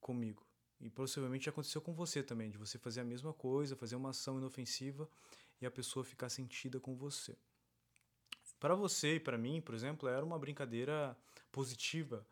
[0.00, 0.44] comigo.
[0.80, 4.38] E possivelmente aconteceu com você também, de você fazer a mesma coisa, fazer uma ação
[4.38, 5.08] inofensiva
[5.60, 7.36] e a pessoa ficar sentida com você.
[8.58, 11.16] Para você e para mim, por exemplo, era uma brincadeira
[11.50, 12.26] positiva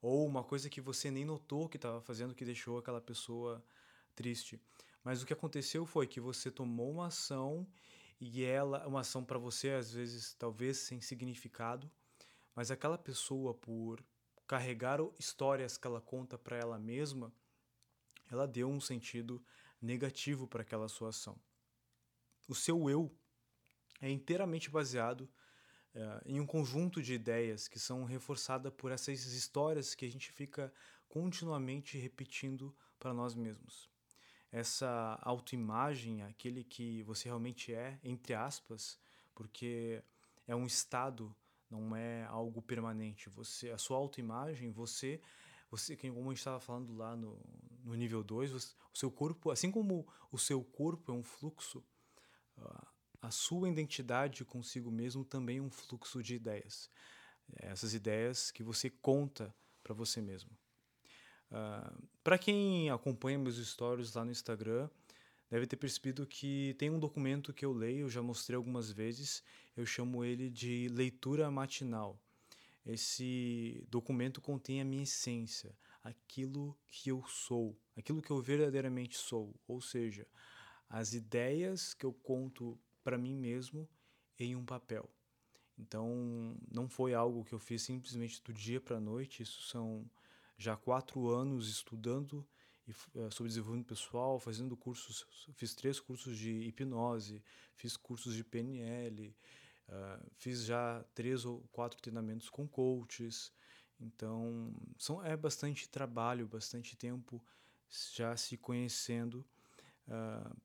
[0.00, 3.64] ou uma coisa que você nem notou que estava fazendo que deixou aquela pessoa
[4.14, 4.60] triste.
[5.02, 7.66] Mas o que aconteceu foi que você tomou uma ação
[8.20, 11.90] e ela, uma ação para você às vezes talvez sem significado,
[12.54, 14.04] mas aquela pessoa por
[14.46, 17.32] carregar histórias que ela conta para ela mesma,
[18.30, 19.42] ela deu um sentido
[19.80, 21.38] negativo para aquela sua ação.
[22.50, 23.16] O seu eu
[24.00, 25.20] é inteiramente baseado
[25.94, 30.32] uh, em um conjunto de ideias que são reforçadas por essas histórias que a gente
[30.32, 30.74] fica
[31.08, 33.88] continuamente repetindo para nós mesmos
[34.50, 38.98] essa autoimagem, aquele que você realmente é, entre aspas,
[39.32, 40.02] porque
[40.44, 41.32] é um estado,
[41.70, 43.28] não é algo permanente.
[43.28, 45.20] Você, a sua autoimagem, você,
[45.70, 47.38] você, como a gente estava falando lá no,
[47.84, 51.80] no nível 2, o seu corpo, assim como o seu corpo é um fluxo,
[53.22, 56.90] a sua identidade consigo mesmo também é um fluxo de ideias.
[57.56, 60.50] Essas ideias que você conta para você mesmo.
[61.50, 61.92] Uh, ah,
[62.22, 64.88] para quem acompanha meus stories lá no Instagram,
[65.50, 69.42] deve ter percebido que tem um documento que eu leio, eu já mostrei algumas vezes,
[69.76, 72.20] eu chamo ele de leitura matinal.
[72.86, 79.54] Esse documento contém a minha essência, aquilo que eu sou, aquilo que eu verdadeiramente sou,
[79.66, 80.26] ou seja,
[80.90, 83.88] as ideias que eu conto para mim mesmo
[84.36, 85.08] em um papel.
[85.78, 90.04] Então, não foi algo que eu fiz simplesmente do dia para a noite, isso são
[90.58, 92.46] já quatro anos estudando
[93.14, 95.24] eh, sobre desenvolvimento pessoal, fazendo cursos,
[95.54, 97.42] fiz três cursos de hipnose,
[97.76, 103.52] fiz cursos de PNL, uh, eh, fiz já três ou quatro treinamentos com coaches.
[103.98, 107.42] Então, são, é bastante trabalho, bastante tempo
[108.12, 109.46] já se conhecendo
[110.10, 110.60] uh,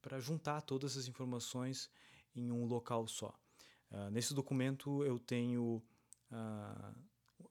[0.00, 1.90] para juntar todas as informações
[2.34, 3.38] em um local só.
[3.90, 5.82] Uh, nesse documento eu tenho
[6.30, 6.94] uh,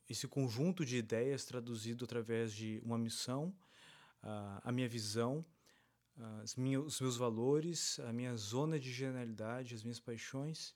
[0.10, 3.54] esse conjunto de ideias traduzido através de uma missão,
[4.63, 5.43] a minha visão,
[6.84, 10.75] os meus valores, a minha zona de genialidade, as minhas paixões.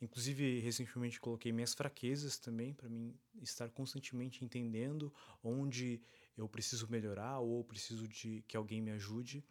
[0.00, 6.00] Inclusive, recentemente coloquei minhas fraquezas também, para mim estar constantemente entendendo onde
[6.36, 9.44] eu preciso melhorar ou preciso de que alguém me ajude.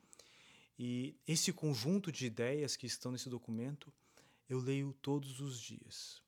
[0.78, 3.92] E esse conjunto de ideias que estão nesse documento,
[4.50, 6.22] eu leio todos os dias.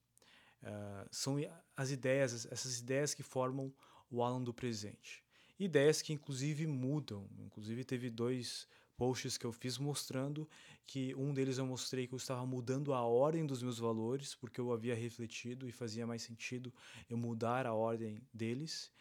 [0.63, 1.35] Uh, são
[1.75, 3.73] as ideias, essas ideias que formam
[4.09, 5.23] o Alan do presente.
[5.59, 7.29] Ideias que inclusive mudam.
[7.39, 10.49] Inclusive teve dois posts que eu fiz mostrando
[10.87, 14.59] que um deles eu mostrei que eu estava mudando a ordem dos meus valores porque
[14.59, 16.73] eu havia refletido e fazia mais sentido
[17.07, 18.91] eu mudar a ordem deles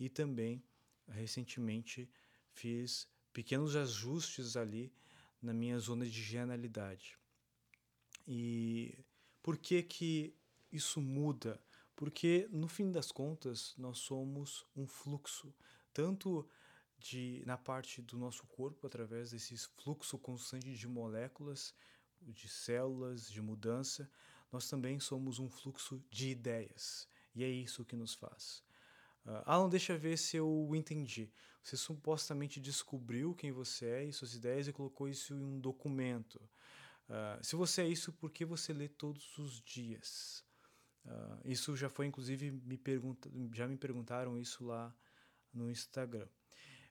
[0.00, 0.60] e também
[1.08, 2.08] recentemente
[2.52, 4.92] fiz pequenos ajustes ali
[5.40, 7.18] na minha zona de genialidade.
[8.26, 8.98] E
[9.42, 10.34] por que que
[10.72, 11.60] isso muda,
[11.94, 15.54] porque no fim das contas nós somos um fluxo,
[15.92, 16.48] tanto
[16.98, 21.74] de na parte do nosso corpo através desse fluxo constante de moléculas,
[22.20, 24.10] de células, de mudança,
[24.50, 27.08] nós também somos um fluxo de ideias.
[27.34, 28.65] E é isso que nos faz.
[29.26, 31.30] Uh, Alan, deixa eu ver se eu entendi.
[31.62, 36.40] Você supostamente descobriu quem você é e suas ideias e colocou isso em um documento.
[37.08, 40.44] Uh, se você é isso, por que você lê todos os dias?
[41.04, 42.80] Uh, isso já foi, inclusive, me
[43.52, 44.94] já me perguntaram isso lá
[45.52, 46.28] no Instagram.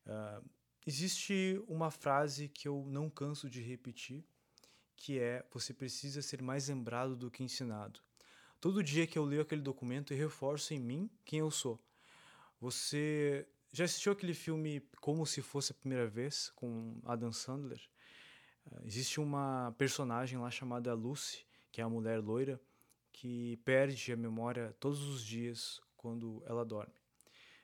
[0.05, 0.49] Uh,
[0.85, 4.25] existe uma frase que eu não canso de repetir,
[4.95, 7.99] que é: você precisa ser mais lembrado do que ensinado.
[8.59, 11.81] Todo dia que eu leio aquele documento, eu reforço em mim quem eu sou.
[12.65, 17.79] Você já assistiu aquele filme Como se fosse a primeira vez com Adam Sandler?
[18.65, 22.59] Uh, existe uma personagem lá chamada Lucy, que é a mulher loira
[23.13, 26.95] que perde a memória todos os dias quando ela dorme.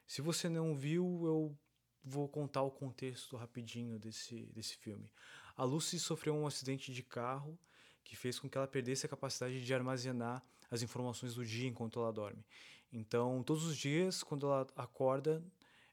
[0.06, 1.58] Se você não viu, eu
[2.04, 5.12] vou contar o contexto rapidinho desse, desse filme.
[5.58, 7.58] A Lucy sofreu um acidente de carro
[8.04, 12.00] que fez com que ela perdesse a capacidade de armazenar as informações do dia enquanto
[12.00, 12.46] ela dorme.
[12.92, 15.44] Então, todos os dias, quando ela acorda,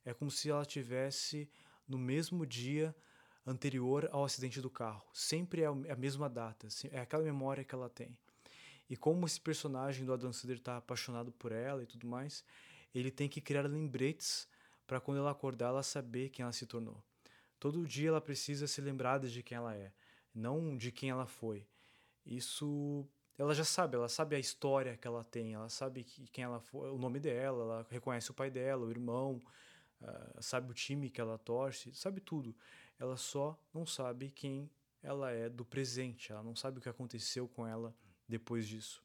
[0.04, 1.48] é como se ela tivesse
[1.86, 2.94] no mesmo dia
[3.46, 5.02] anterior ao acidente do carro.
[5.12, 8.16] Sempre é a mesma data, é aquela memória que ela tem.
[8.90, 12.44] E como esse personagem do Adam Sandler está apaixonado por ela e tudo mais,
[12.94, 14.48] ele tem que criar lembretes
[14.86, 17.02] para quando ela acordar ela saber quem ela se tornou.
[17.60, 19.92] Todo dia ela precisa ser lembrada de quem ela é,
[20.34, 21.66] não de quem ela foi.
[22.24, 23.06] Isso
[23.38, 26.58] ela já sabe, ela sabe a história que ela tem, ela sabe que, quem ela
[26.58, 29.40] foi, o nome dela, ela reconhece o pai dela, o irmão,
[30.02, 32.54] uh, sabe o time que ela torce, sabe tudo.
[32.98, 34.68] Ela só não sabe quem
[35.00, 37.94] ela é do presente, ela não sabe o que aconteceu com ela
[38.28, 39.00] depois disso.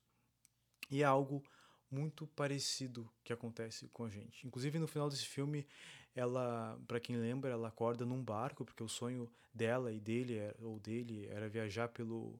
[0.89, 1.43] E é algo
[1.89, 4.47] muito parecido que acontece com a gente.
[4.47, 5.67] Inclusive no final desse filme,
[6.15, 10.79] ela, para quem lembra, ela acorda num barco porque o sonho dela e dele ou
[10.79, 12.39] dele era viajar pelo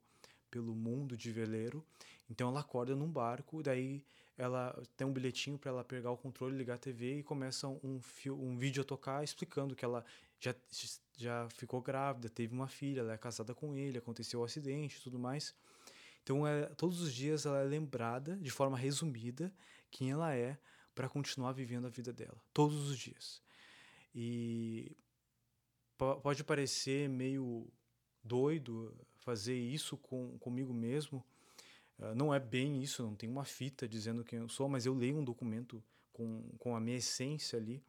[0.54, 1.84] pelo mundo de veleiro.
[2.30, 4.06] Então ela acorda num barco, daí
[4.38, 7.99] ela tem um bilhetinho para ela pegar o controle, ligar a TV e começa um,
[8.28, 10.06] um vídeo a tocar explicando que ela
[10.39, 10.54] já,
[11.18, 14.97] já ficou grávida, teve uma filha, ela é casada com ele, aconteceu o um acidente
[14.97, 15.56] e tudo mais.
[16.22, 19.51] Então, é, todos os dias ela é lembrada, de forma resumida,
[19.89, 20.58] quem ela é
[20.93, 22.38] para continuar vivendo a vida dela.
[22.54, 23.41] Todos os dias.
[24.14, 24.95] E
[25.97, 27.68] pode parecer meio
[28.24, 31.24] doido fazer isso com, comigo mesmo.
[31.97, 34.93] Uh, não é bem isso, não tem uma fita dizendo quem eu sou, mas eu
[34.93, 37.82] leio um documento com, com a minha essência ali,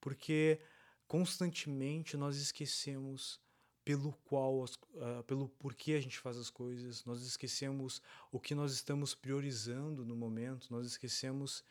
[0.00, 0.60] porque
[1.06, 3.40] constantemente nós esquecemos
[3.84, 8.00] pelo qual, uh, pelo porquê a gente faz as coisas, nós esquecemos
[8.30, 11.64] o que nós estamos priorizando no momento, nós esquecemos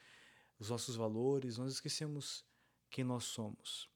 [0.60, 2.46] os nossos valores, nós esquecemos
[2.90, 3.90] quem nós somos.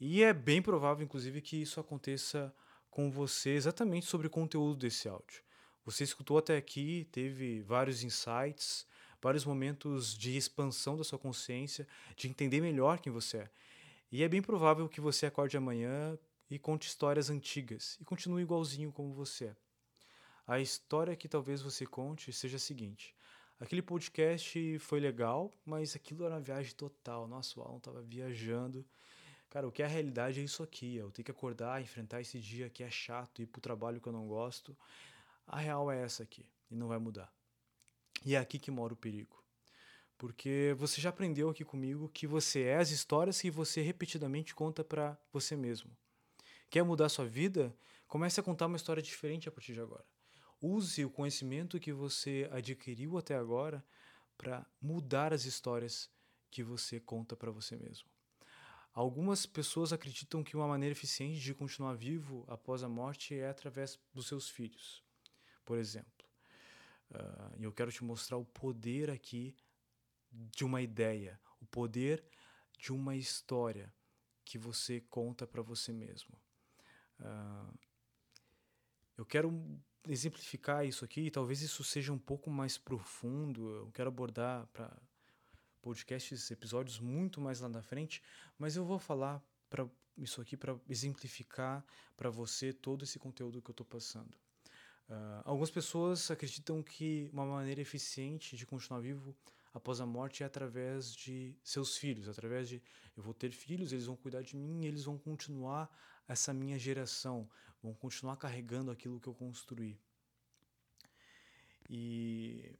[0.00, 2.54] E é bem provável, inclusive, que isso aconteça
[2.90, 5.42] com você exatamente sobre o conteúdo desse áudio.
[5.84, 8.86] Você escutou até aqui, teve vários insights,
[9.22, 11.86] vários momentos de expansão da sua consciência,
[12.16, 13.50] de entender melhor quem você é.
[14.12, 16.18] E é bem provável que você acorde amanhã
[16.50, 19.56] e conte histórias antigas e continue igualzinho como você é.
[20.46, 23.14] A história que talvez você conte seja a seguinte:
[23.60, 27.28] aquele podcast foi legal, mas aquilo era uma viagem total.
[27.28, 28.84] Nosso Alan estava viajando
[29.50, 30.94] Cara, o que é a realidade é isso aqui.
[30.94, 34.12] Eu tenho que acordar, enfrentar esse dia que é chato, ir pro trabalho que eu
[34.12, 34.76] não gosto.
[35.44, 37.32] A real é essa aqui e não vai mudar.
[38.24, 39.42] E é aqui que mora o perigo.
[40.16, 44.84] Porque você já aprendeu aqui comigo que você é as histórias que você repetidamente conta
[44.84, 45.90] para você mesmo.
[46.68, 47.74] Quer mudar sua vida?
[48.06, 50.04] Comece a contar uma história diferente a partir de agora.
[50.60, 53.84] Use o conhecimento que você adquiriu até agora
[54.36, 56.08] para mudar as histórias
[56.50, 58.08] que você conta para você mesmo.
[58.92, 63.98] Algumas pessoas acreditam que uma maneira eficiente de continuar vivo após a morte é através
[64.12, 65.02] dos seus filhos,
[65.64, 66.26] por exemplo.
[67.10, 69.56] Uh, e eu quero te mostrar o poder aqui
[70.30, 72.24] de uma ideia, o poder
[72.78, 73.92] de uma história
[74.44, 76.36] que você conta para você mesmo.
[77.20, 77.78] Uh,
[79.16, 83.70] eu quero exemplificar isso aqui, talvez isso seja um pouco mais profundo.
[83.76, 84.96] Eu quero abordar para
[85.80, 88.22] podcasts, episódios muito mais lá na frente,
[88.58, 91.84] mas eu vou falar para isso aqui para exemplificar
[92.16, 94.34] para você todo esse conteúdo que eu estou passando.
[95.08, 99.34] Uh, algumas pessoas acreditam que uma maneira eficiente de continuar vivo
[99.72, 102.82] após a morte é através de seus filhos, através de
[103.16, 105.90] eu vou ter filhos, eles vão cuidar de mim, eles vão continuar
[106.28, 107.48] essa minha geração,
[107.82, 109.98] vão continuar carregando aquilo que eu construí.
[111.88, 112.78] E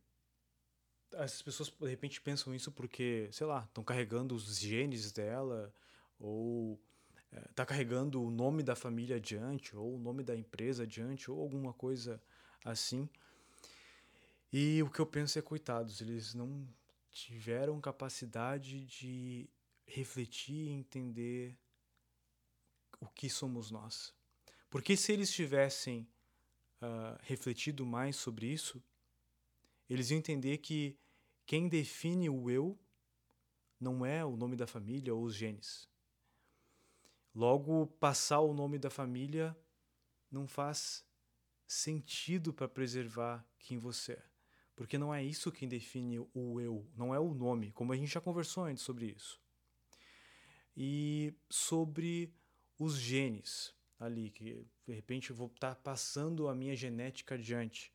[1.16, 5.72] as pessoas de repente pensam isso porque, sei lá, estão carregando os genes dela
[6.18, 6.80] ou
[7.50, 11.40] está é, carregando o nome da família adiante ou o nome da empresa adiante ou
[11.40, 12.20] alguma coisa
[12.64, 13.08] assim.
[14.52, 16.68] E o que eu penso é coitados, eles não
[17.10, 19.48] tiveram capacidade de
[19.86, 21.56] refletir e entender
[23.00, 24.14] o que somos nós.
[24.68, 26.06] Porque se eles tivessem
[26.80, 28.82] uh, refletido mais sobre isso,
[29.94, 30.98] eles iam entender que
[31.44, 32.78] quem define o eu
[33.78, 35.88] não é o nome da família ou os genes.
[37.34, 39.56] Logo, passar o nome da família
[40.30, 41.04] não faz
[41.66, 44.24] sentido para preservar quem você é.
[44.74, 48.12] Porque não é isso quem define o eu, não é o nome, como a gente
[48.12, 49.40] já conversou antes sobre isso.
[50.76, 52.34] E sobre
[52.78, 57.92] os genes ali, que de repente eu vou estar tá passando a minha genética adiante.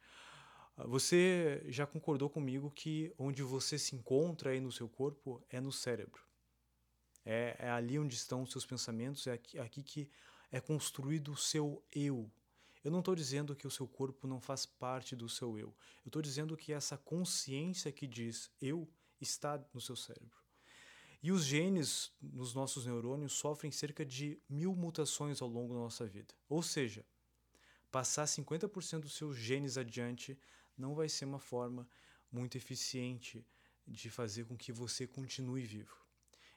[0.77, 5.71] Você já concordou comigo que onde você se encontra aí no seu corpo é no
[5.71, 6.21] cérebro.
[7.23, 10.09] É, é ali onde estão os seus pensamentos, é aqui, aqui que
[10.51, 12.29] é construído o seu eu.
[12.83, 15.75] Eu não estou dizendo que o seu corpo não faz parte do seu eu.
[16.03, 18.87] Eu estou dizendo que essa consciência que diz eu
[19.19, 20.37] está no seu cérebro.
[21.23, 26.05] E os genes nos nossos neurônios sofrem cerca de mil mutações ao longo da nossa
[26.05, 26.35] vida.
[26.47, 27.03] Ou seja,
[27.89, 30.37] passar 50% dos seus genes adiante
[30.77, 31.87] não vai ser uma forma
[32.31, 33.45] muito eficiente
[33.87, 35.95] de fazer com que você continue vivo.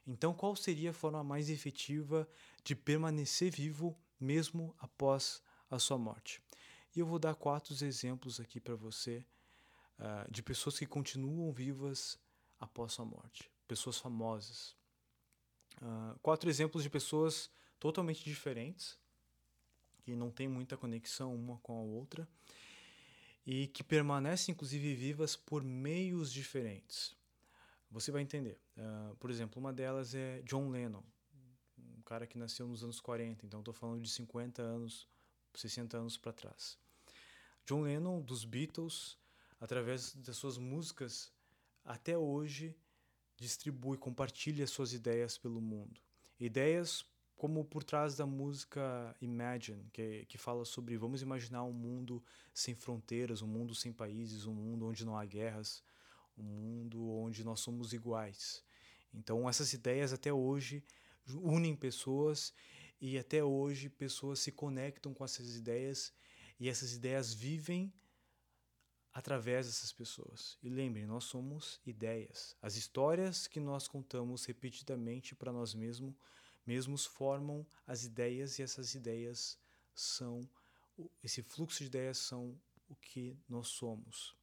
[0.05, 2.27] Então, qual seria a forma mais efetiva
[2.63, 6.41] de permanecer vivo mesmo após a sua morte?
[6.95, 9.23] E eu vou dar quatro exemplos aqui para você
[9.99, 12.17] uh, de pessoas que continuam vivas
[12.59, 14.75] após sua morte, pessoas famosas.
[15.81, 17.49] Uh, quatro exemplos de pessoas
[17.79, 18.97] totalmente diferentes,
[20.01, 22.27] que não têm muita conexão uma com a outra
[23.51, 27.17] e que permanecem, inclusive, vivas por meios diferentes.
[27.89, 28.61] Você vai entender.
[28.77, 31.01] Uh, por exemplo, uma delas é John Lennon,
[31.75, 35.09] um cara que nasceu nos anos 40, então estou falando de 50 anos,
[35.55, 36.77] 60 anos para trás.
[37.65, 39.17] John Lennon, dos Beatles,
[39.59, 41.33] através das suas músicas,
[41.83, 42.77] até hoje
[43.35, 45.99] distribui, compartilha suas ideias pelo mundo.
[46.39, 47.03] Ideias
[47.39, 52.21] como por trás da música Imagine, que, que fala sobre vamos imaginar um mundo
[52.53, 55.81] sem fronteiras, um mundo sem países, um mundo onde não há guerras,
[56.37, 58.61] um mundo onde nós somos iguais.
[59.13, 60.83] Então, essas ideias até hoje
[61.41, 62.53] unem pessoas
[62.99, 66.13] e até hoje pessoas se conectam com essas ideias
[66.59, 67.93] e essas ideias vivem
[69.13, 70.57] através dessas pessoas.
[70.61, 72.57] E lembrem, nós somos ideias.
[72.61, 76.13] As histórias que nós contamos repetidamente para nós mesmos,
[76.69, 79.57] mesmos formam as ideias e essas ideias
[79.95, 80.47] são
[81.23, 82.55] esse fluxo de ideias são
[82.87, 84.35] o que nós somos.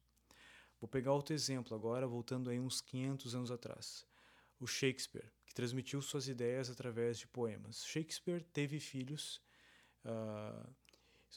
[0.81, 4.05] Vou pegar outro exemplo agora, voltando aí uns 500 anos atrás.
[4.59, 7.85] O Shakespeare, que transmitiu suas ideias através de poemas.
[7.85, 9.41] Shakespeare teve filhos,
[10.03, 10.69] uh,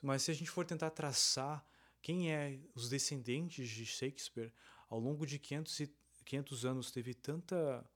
[0.03, 1.65] mas se a gente for tentar traçar
[2.03, 4.53] quem é os descendentes de Shakespeare,
[4.89, 7.89] ao longo de 500, e, 500 anos teve tanta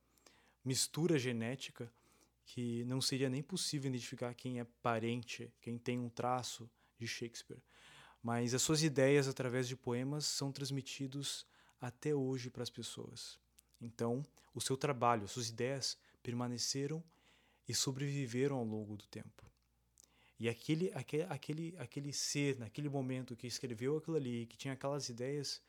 [0.64, 1.92] mistura genética
[2.44, 7.62] que não seria nem possível identificar quem é parente, quem tem um traço de Shakespeare
[8.24, 11.46] mas as suas ideias através de poemas são transmitidos
[11.78, 13.38] até hoje para as pessoas.
[13.78, 14.24] Então,
[14.54, 17.04] o seu trabalho, as suas ideias permaneceram
[17.68, 19.44] e sobreviveram ao longo do tempo.
[20.40, 25.10] E aquele, aquele, aquele, aquele ser, naquele momento que escreveu aquilo ali, que tinha aquelas
[25.10, 25.60] ideias,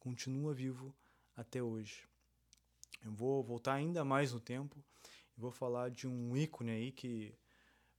[0.00, 0.92] continua vivo
[1.36, 2.08] até hoje.
[3.04, 4.84] Eu vou voltar ainda mais no tempo
[5.40, 7.34] vou falar de um ícone aí que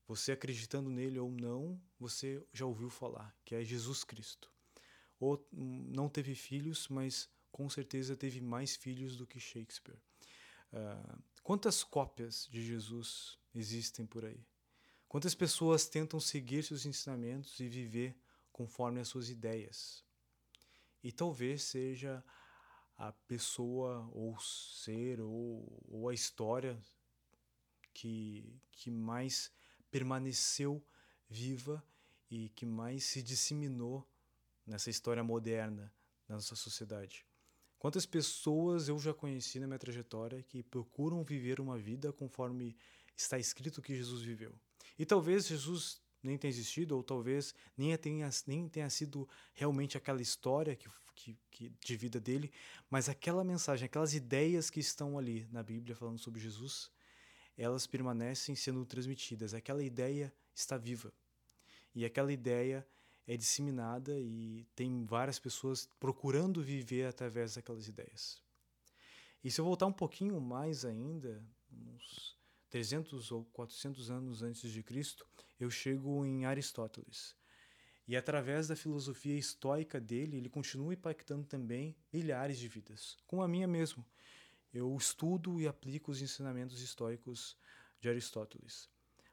[0.07, 4.51] você acreditando nele ou não, você já ouviu falar, que é Jesus Cristo.
[5.19, 9.97] Ou não teve filhos, mas com certeza teve mais filhos do que Shakespeare.
[10.71, 14.45] Uh, quantas cópias de Jesus existem por aí?
[15.07, 18.15] Quantas pessoas tentam seguir seus ensinamentos e viver
[18.51, 20.05] conforme as suas ideias?
[21.03, 22.23] E talvez seja
[22.97, 26.79] a pessoa ou ser ou, ou a história
[27.93, 29.51] que, que mais
[29.89, 30.83] permaneceu
[31.29, 31.83] viva
[32.29, 34.07] e que mais se disseminou
[34.65, 35.93] nessa história moderna
[36.27, 37.25] da nossa sociedade.
[37.77, 42.77] Quantas pessoas eu já conheci na minha trajetória que procuram viver uma vida conforme
[43.17, 44.53] está escrito que Jesus viveu?
[44.99, 50.21] E talvez Jesus nem tenha existido, ou talvez nem tenha, nem tenha sido realmente aquela
[50.21, 52.51] história que, que, que, de vida dele,
[52.89, 56.91] mas aquela mensagem, aquelas ideias que estão ali na Bíblia falando sobre Jesus,
[57.57, 59.53] elas permanecem sendo transmitidas.
[59.53, 61.13] Aquela ideia está viva.
[61.93, 62.87] E aquela ideia
[63.27, 68.41] é disseminada e tem várias pessoas procurando viver através daquelas ideias.
[69.43, 72.37] E se eu voltar um pouquinho mais ainda, uns
[72.69, 75.25] 300 ou 400 anos antes de Cristo,
[75.59, 77.35] eu chego em Aristóteles.
[78.07, 83.47] E através da filosofia estoica dele, ele continua impactando também milhares de vidas, como a
[83.47, 84.05] minha mesmo
[84.73, 87.57] eu estudo e aplico os ensinamentos históricos
[87.99, 88.89] de Aristóteles.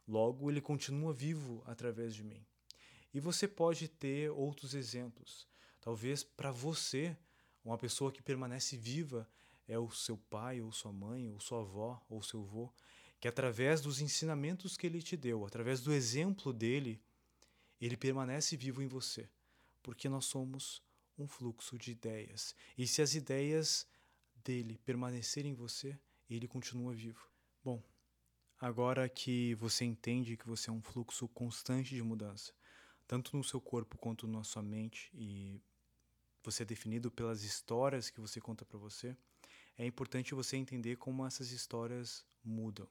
[0.06, 2.44] Logo, ele continua vivo através de mim.
[3.12, 5.46] E você pode ter outros exemplos.
[5.80, 7.16] Talvez para você,
[7.64, 9.28] uma pessoa que permanece viva
[9.66, 12.72] é o seu pai, ou sua mãe, ou sua avó, ou seu avô,
[13.20, 17.00] que através dos ensinamentos que ele te deu, através do exemplo dele,
[17.80, 19.28] ele permanece vivo em você.
[19.82, 20.82] Porque nós somos
[21.18, 22.54] um fluxo de ideias.
[22.76, 23.86] E se as ideias
[24.48, 25.98] dele permanecer em você,
[26.30, 27.30] ele continua vivo.
[27.62, 27.82] Bom,
[28.58, 32.54] agora que você entende que você é um fluxo constante de mudança,
[33.06, 35.60] tanto no seu corpo quanto na sua mente, e
[36.42, 39.14] você é definido pelas histórias que você conta para você,
[39.76, 42.88] é importante você entender como essas histórias mudam.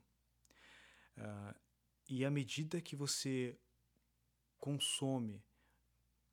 [1.17, 1.59] Uh,
[2.07, 3.57] e à medida que você
[4.59, 5.43] consome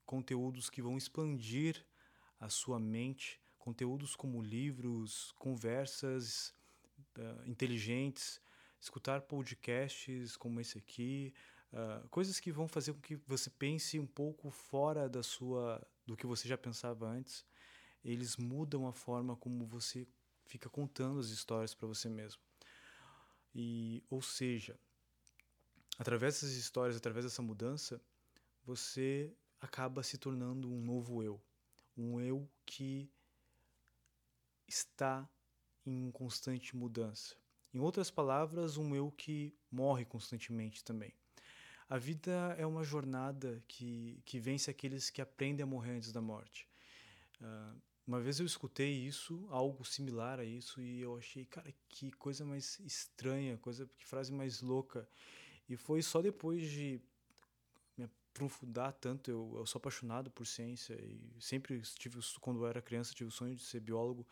[0.05, 1.83] conteúdos que vão expandir
[2.39, 6.53] a sua mente, conteúdos como livros, conversas
[7.17, 8.39] uh, inteligentes,
[8.79, 11.33] escutar podcasts como esse aqui,
[11.73, 16.15] uh, coisas que vão fazer com que você pense um pouco fora da sua do
[16.15, 17.47] que você já pensava antes.
[18.05, 20.07] Eles mudam a forma como você
[20.45, 22.43] fica contando as histórias para você mesmo.
[23.55, 24.79] E, ou seja,
[25.99, 27.99] através dessas histórias, através dessa mudança,
[28.63, 31.41] você acaba se tornando um novo eu,
[31.97, 33.11] um eu que
[34.67, 35.29] está
[35.87, 37.37] em constante mudança.
[37.73, 41.13] Em outras palavras, um eu que morre constantemente também.
[41.89, 46.21] A vida é uma jornada que, que vence aqueles que aprendem a morrer antes da
[46.21, 46.69] morte.
[47.41, 52.11] Uh, uma vez eu escutei isso, algo similar a isso, e eu achei, cara, que
[52.13, 55.09] coisa mais estranha, coisa que frase mais louca.
[55.69, 57.01] E foi só depois de
[58.35, 63.15] aprofundar tanto, eu, eu sou apaixonado por ciência e sempre tive, quando eu era criança,
[63.15, 64.27] tive o sonho de ser biólogo.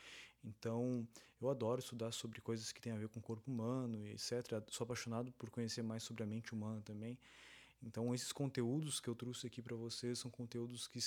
[0.45, 1.07] Então,
[1.41, 4.61] eu adoro estudar sobre coisas que têm a ver com o corpo humano e etc.
[4.69, 7.17] Sou apaixonado por conhecer mais sobre a mente humana também.
[7.85, 11.01] Então, esses conteúdos que eu trouxe aqui para vocês são conteúdos que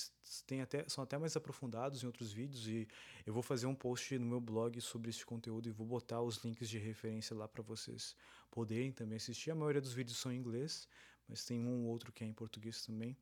[0.45, 2.87] têm até, são até mais aprofundados em outros vídeos e
[3.25, 6.43] eu vou fazer um post no meu blog sobre esse conteúdo e vou botar os
[6.43, 8.13] links de referência lá para vocês
[8.51, 9.51] poderem também assistir.
[9.51, 10.87] A maioria dos vídeos são em inglês,
[11.27, 13.17] mas tem um ou outro que é em português também.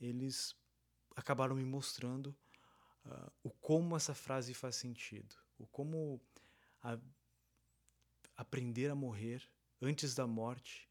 [0.00, 0.54] Eles
[1.14, 2.36] acabaram me mostrando
[3.06, 6.20] uh, o como essa frase faz sentido, o como
[6.82, 6.98] a,
[8.36, 9.42] aprender a morrer
[9.80, 10.86] antes da morte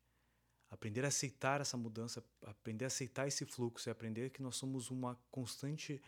[0.76, 4.90] aprender a aceitar essa mudança, aprender a aceitar esse fluxo e aprender que nós somos
[4.90, 6.02] uma constante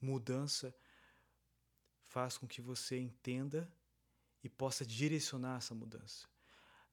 [0.00, 0.74] mudança
[2.02, 3.70] faz com que você entenda
[4.42, 6.28] e possa direcionar essa mudança.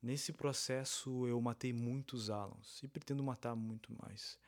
[0.01, 4.39] Nesse processo eu matei muitos Alans e pretendo matar muito mais.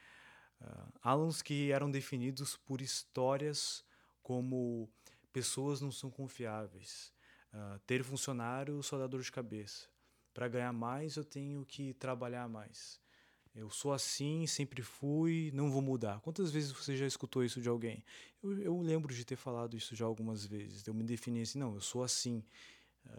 [0.59, 3.85] Uh, Alans que eram definidos por histórias
[4.23, 4.89] como
[5.31, 7.13] pessoas não são confiáveis,
[7.53, 9.87] uh, ter funcionário só dá dor de cabeça,
[10.33, 12.99] para ganhar mais eu tenho que trabalhar mais.
[13.55, 16.19] Eu sou assim, sempre fui, não vou mudar.
[16.21, 18.03] Quantas vezes você já escutou isso de alguém?
[18.41, 20.87] Eu, eu lembro de ter falado isso já algumas vezes.
[20.87, 22.43] Eu me defini assim: não, eu sou assim,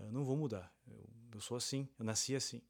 [0.02, 0.72] eu não vou mudar.
[0.86, 2.62] Eu, eu sou assim, eu nasci assim.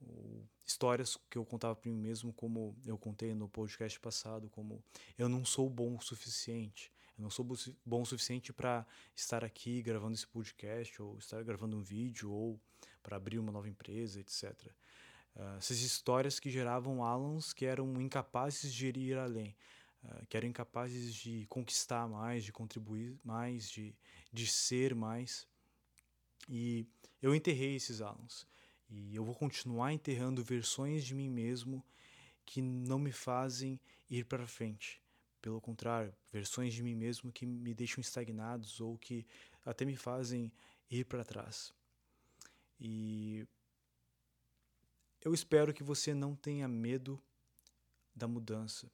[0.00, 4.82] O, histórias que eu contava para mim mesmo, como eu contei no podcast passado, como
[5.16, 6.92] eu não sou bom o suficiente.
[7.16, 7.46] Eu não sou
[7.84, 12.60] bom o suficiente para estar aqui gravando esse podcast, ou estar gravando um vídeo, ou
[13.02, 14.52] para abrir uma nova empresa, etc.
[14.52, 14.72] Uh,
[15.36, 19.56] ah, essas histórias que geravam Alans que eram incapazes de ir além,
[20.04, 23.94] uh, que eram incapazes de conquistar mais, de contribuir mais, de,
[24.32, 25.46] de ser mais.
[26.48, 26.86] E
[27.20, 28.46] eu enterrei esses Alans.
[28.88, 31.84] E eu vou continuar enterrando versões de mim mesmo
[32.44, 35.02] que não me fazem ir para frente.
[35.42, 39.26] Pelo contrário, versões de mim mesmo que me deixam estagnados ou que
[39.64, 40.52] até me fazem
[40.90, 41.72] ir para trás.
[42.80, 43.46] E
[45.20, 47.20] eu espero que você não tenha medo
[48.14, 48.90] da mudança,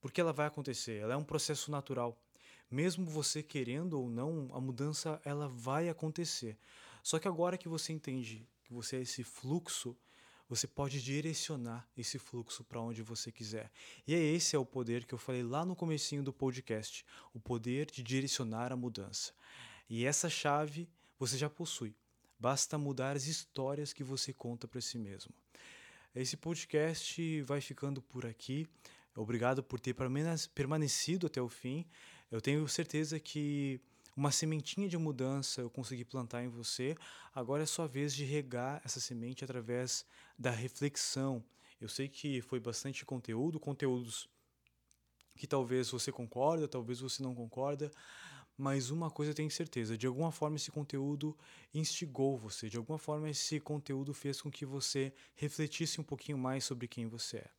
[0.00, 2.16] porque ela vai acontecer, ela é um processo natural.
[2.70, 6.56] Mesmo você querendo ou não, a mudança ela vai acontecer.
[7.02, 9.96] Só que agora que você entende que você é esse fluxo,
[10.48, 13.70] você pode direcionar esse fluxo para onde você quiser.
[14.06, 17.40] E é esse é o poder que eu falei lá no comecinho do podcast, o
[17.40, 19.32] poder de direcionar a mudança.
[19.88, 20.88] E essa chave
[21.18, 21.94] você já possui.
[22.38, 25.32] Basta mudar as histórias que você conta para si mesmo.
[26.14, 28.68] Esse podcast vai ficando por aqui.
[29.14, 29.94] Obrigado por ter
[30.54, 31.86] permanecido até o fim.
[32.30, 33.80] Eu tenho certeza que
[34.16, 36.96] uma sementinha de mudança eu consegui plantar em você.
[37.34, 40.04] Agora é sua vez de regar essa semente através
[40.38, 41.44] da reflexão.
[41.80, 44.28] Eu sei que foi bastante conteúdo, conteúdos
[45.34, 47.90] que talvez você concorda, talvez você não concorda,
[48.56, 51.36] mas uma coisa eu tenho certeza, de alguma forma esse conteúdo
[51.72, 56.64] instigou você, de alguma forma esse conteúdo fez com que você refletisse um pouquinho mais
[56.64, 57.50] sobre quem você é.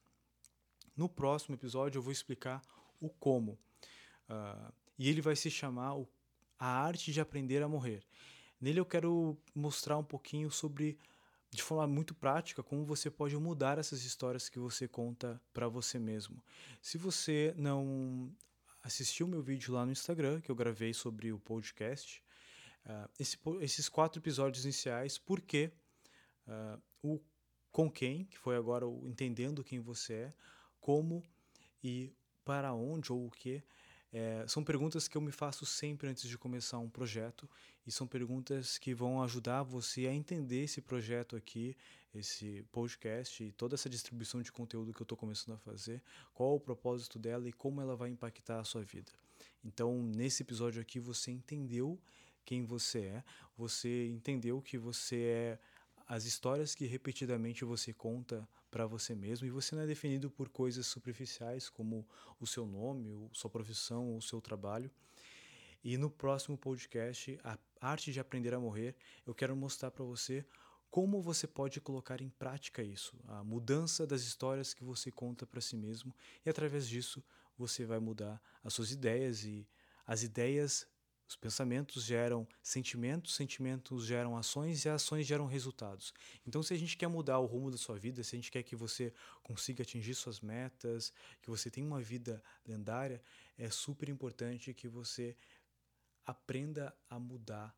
[0.95, 2.61] No próximo episódio eu vou explicar
[3.01, 3.57] o como.
[4.29, 6.07] Uh, e ele vai se chamar o
[6.57, 8.03] a arte de aprender a morrer.
[8.59, 10.97] Nele eu quero mostrar um pouquinho sobre,
[11.49, 15.99] de forma muito prática, como você pode mudar essas histórias que você conta para você
[15.99, 16.41] mesmo.
[16.81, 18.31] Se você não
[18.81, 22.23] assistiu meu vídeo lá no Instagram, que eu gravei sobre o podcast,
[22.85, 25.71] uh, esse, esses quatro episódios iniciais, por quê?
[26.47, 27.21] Uh, o
[27.73, 30.33] com quem, que foi agora o entendendo quem você é,
[30.79, 31.23] como
[31.83, 32.13] e
[32.45, 33.63] para onde ou o que,
[34.15, 37.49] É, são perguntas que eu me faço sempre antes de começar um projeto
[37.85, 41.75] e são perguntas que vão ajudar você a entender esse projeto aqui,
[42.13, 45.99] esse podcast e toda essa distribuição de conteúdo que eu estou começando a fazer,
[46.31, 49.11] qual o propósito dela e como ela vai impactar a sua vida.
[49.65, 51.99] Então, nesse episódio aqui, você entendeu
[52.45, 53.23] quem você é,
[53.57, 55.59] você entendeu que você é
[56.13, 60.47] as histórias que repetidamente você conta para você mesmo e você não é definido por
[60.47, 62.07] coisas superficiais como
[62.39, 64.91] o seu nome, sua profissão, o seu trabalho.
[65.83, 68.95] E no próximo podcast, A Arte de Aprender a Morrer,
[69.25, 70.45] eu quero mostrar para você
[70.87, 75.59] como você pode colocar em prática isso, a mudança das histórias que você conta para
[75.59, 77.23] si mesmo, e através disso
[77.57, 79.67] você vai mudar as suas ideias e
[80.05, 80.87] as ideias
[81.27, 86.13] os pensamentos geram sentimentos, sentimentos geram ações e ações geram resultados.
[86.45, 88.63] Então, se a gente quer mudar o rumo da sua vida, se a gente quer
[88.63, 93.21] que você consiga atingir suas metas, que você tenha uma vida lendária,
[93.57, 95.35] é super importante que você
[96.25, 97.75] aprenda a mudar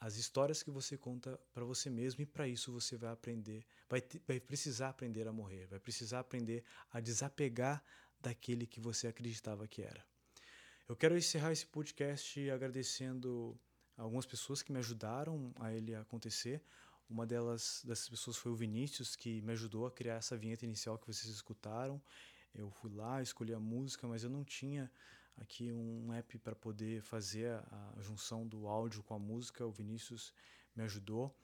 [0.00, 4.02] as histórias que você conta para você mesmo e para isso você vai aprender, vai,
[4.26, 7.82] vai precisar aprender a morrer, vai precisar aprender a desapegar
[8.20, 10.04] daquele que você acreditava que era.
[10.86, 13.58] Eu quero encerrar esse podcast agradecendo
[13.96, 16.62] algumas pessoas que me ajudaram a ele acontecer.
[17.08, 20.98] Uma delas dessas pessoas foi o Vinícius, que me ajudou a criar essa vinheta inicial
[20.98, 21.98] que vocês escutaram.
[22.54, 24.92] Eu fui lá, escolhi a música, mas eu não tinha
[25.38, 29.64] aqui um app para poder fazer a, junção do áudio com a música.
[29.64, 30.34] O Vinícius
[30.76, 31.34] me ajudou.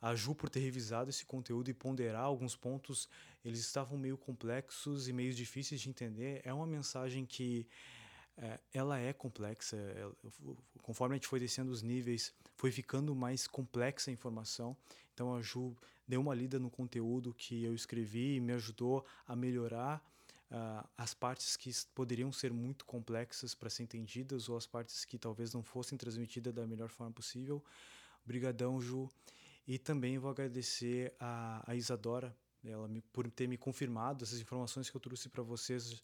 [0.00, 3.10] A Ju por ter revisado esse conteúdo e ponderar alguns pontos,
[3.44, 6.40] eles estavam meio complexos e meio difíceis de entender.
[6.44, 7.66] É uma mensagem que
[8.72, 9.76] ela é complexa.
[9.76, 10.14] Ela,
[10.82, 14.76] conforme a gente foi descendo os níveis, foi ficando mais complexa a informação.
[15.14, 15.74] Então a Ju
[16.06, 20.02] deu uma lida no conteúdo que eu escrevi e me ajudou a melhorar
[20.50, 25.18] uh, as partes que poderiam ser muito complexas para ser entendidas ou as partes que
[25.18, 27.62] talvez não fossem transmitidas da melhor forma possível.
[28.24, 29.08] Obrigadão, Ju.
[29.66, 34.90] E também vou agradecer a, a Isadora ela me, por ter me confirmado essas informações
[34.90, 36.02] que eu trouxe para vocês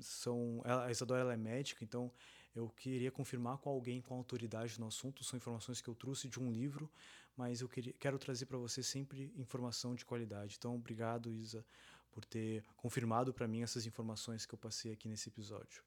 [0.00, 2.12] são a Isadora ela é médica, então
[2.54, 5.24] eu queria confirmar com alguém com autoridade no assunto.
[5.24, 6.90] São informações que eu trouxe de um livro,
[7.36, 10.56] mas eu queria, quero trazer para você sempre informação de qualidade.
[10.58, 11.64] Então, obrigado, Isa,
[12.10, 15.82] por ter confirmado para mim essas informações que eu passei aqui nesse episódio.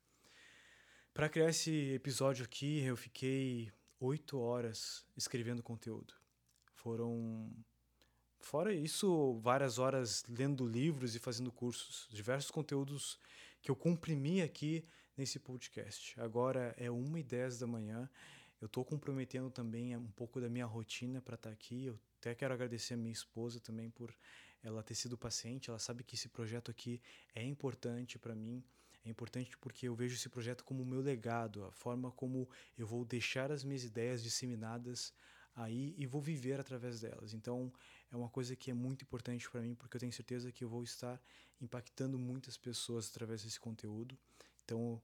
[1.14, 6.14] Para criar esse episódio aqui, eu fiquei oito horas escrevendo conteúdo.
[6.74, 7.52] Foram
[8.42, 13.20] Fora isso, várias horas lendo livros e fazendo cursos, diversos conteúdos
[13.62, 14.84] que eu comprimi aqui
[15.16, 16.20] nesse podcast.
[16.20, 18.10] Agora é 1 e 10 da manhã.
[18.60, 21.86] Eu estou comprometendo também um pouco da minha rotina para estar tá aqui.
[21.86, 24.14] Eu até quero agradecer a minha esposa também por
[24.64, 25.70] ela ter sido paciente.
[25.70, 27.02] Ela sabe que esse projeto aqui
[27.36, 28.64] é importante para mim.
[29.04, 32.48] É importante porque eu vejo esse projeto como o meu legado, a forma como
[32.78, 35.14] eu vou deixar as minhas ideias disseminadas
[35.56, 37.34] aí e vou viver através delas.
[37.34, 37.72] Então,
[38.12, 40.70] é uma coisa que é muito importante para mim, porque eu tenho certeza que eu
[40.70, 41.22] vou estar
[41.60, 44.18] impactando muitas pessoas através desse conteúdo.
[44.64, 45.02] Então,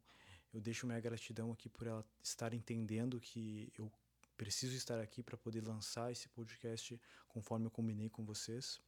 [0.53, 3.91] eu deixo minha gratidão aqui por ela estar entendendo que eu
[4.37, 8.79] preciso estar aqui para poder lançar esse podcast conforme eu combinei com vocês.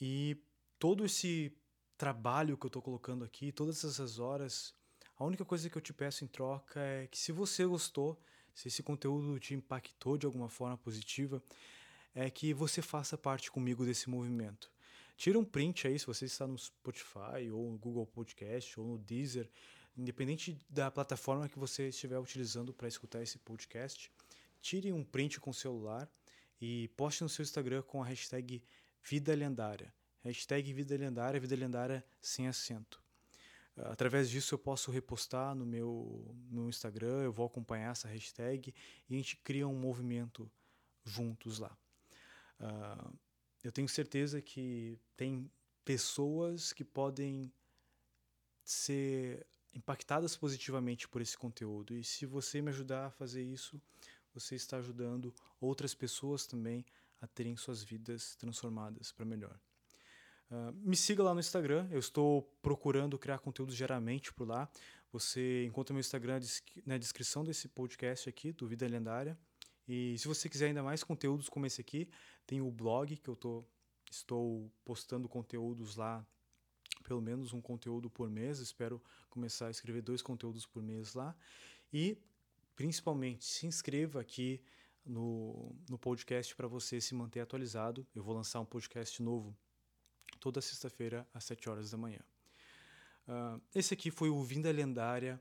[0.00, 0.36] E
[0.78, 1.52] todo esse
[1.96, 4.72] trabalho que eu estou colocando aqui, todas essas horas,
[5.16, 8.20] a única coisa que eu te peço em troca é que se você gostou,
[8.58, 11.40] se esse conteúdo te impactou de alguma forma positiva,
[12.12, 14.68] é que você faça parte comigo desse movimento.
[15.16, 18.98] Tira um print aí, se você está no Spotify, ou no Google Podcast, ou no
[18.98, 19.48] Deezer,
[19.96, 24.10] independente da plataforma que você estiver utilizando para escutar esse podcast,
[24.60, 26.10] tire um print com o celular
[26.60, 28.60] e poste no seu Instagram com a hashtag
[29.08, 29.94] Vida Lendária.
[30.24, 33.00] Hashtag Vida Lendária, Vida Lendária sem acento.
[33.84, 38.74] Através disso eu posso repostar no meu, no Instagram, eu vou acompanhar essa hashtag
[39.08, 40.50] e a gente cria um movimento
[41.04, 41.76] juntos lá.
[42.60, 43.18] Uh,
[43.62, 45.50] eu tenho certeza que tem
[45.84, 47.52] pessoas que podem
[48.64, 51.94] ser impactadas positivamente por esse conteúdo.
[51.94, 53.80] E se você me ajudar a fazer isso,
[54.34, 56.84] você está ajudando outras pessoas também
[57.20, 59.58] a terem suas vidas transformadas para melhor.
[60.50, 64.68] Uh, me siga lá no Instagram, eu estou procurando criar conteúdo diariamente por lá.
[65.12, 66.40] Você encontra meu Instagram
[66.86, 69.38] na descrição desse podcast aqui, do Vida Lendária.
[69.86, 72.08] E se você quiser ainda mais conteúdos como esse aqui,
[72.46, 73.64] tem o blog que eu tô,
[74.10, 76.26] estou postando conteúdos lá,
[77.04, 78.58] pelo menos um conteúdo por mês.
[78.58, 81.36] Espero começar a escrever dois conteúdos por mês lá.
[81.92, 82.18] E
[82.74, 84.62] principalmente se inscreva aqui
[85.04, 88.06] no, no podcast para você se manter atualizado.
[88.14, 89.56] Eu vou lançar um podcast novo
[90.38, 92.20] toda sexta-feira às 7 horas da manhã.
[93.26, 95.40] Uh, esse aqui foi o Vinda Lendária,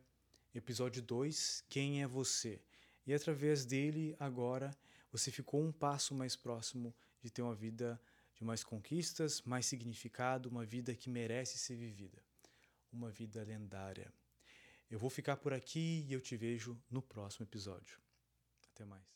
[0.54, 2.62] episódio 2, Quem é Você?
[3.06, 4.76] E através dele, agora,
[5.12, 8.00] você ficou um passo mais próximo de ter uma vida
[8.36, 12.22] de mais conquistas, mais significado, uma vida que merece ser vivida.
[12.92, 14.12] Uma vida lendária.
[14.90, 18.00] Eu vou ficar por aqui e eu te vejo no próximo episódio.
[18.74, 19.08] Até mais.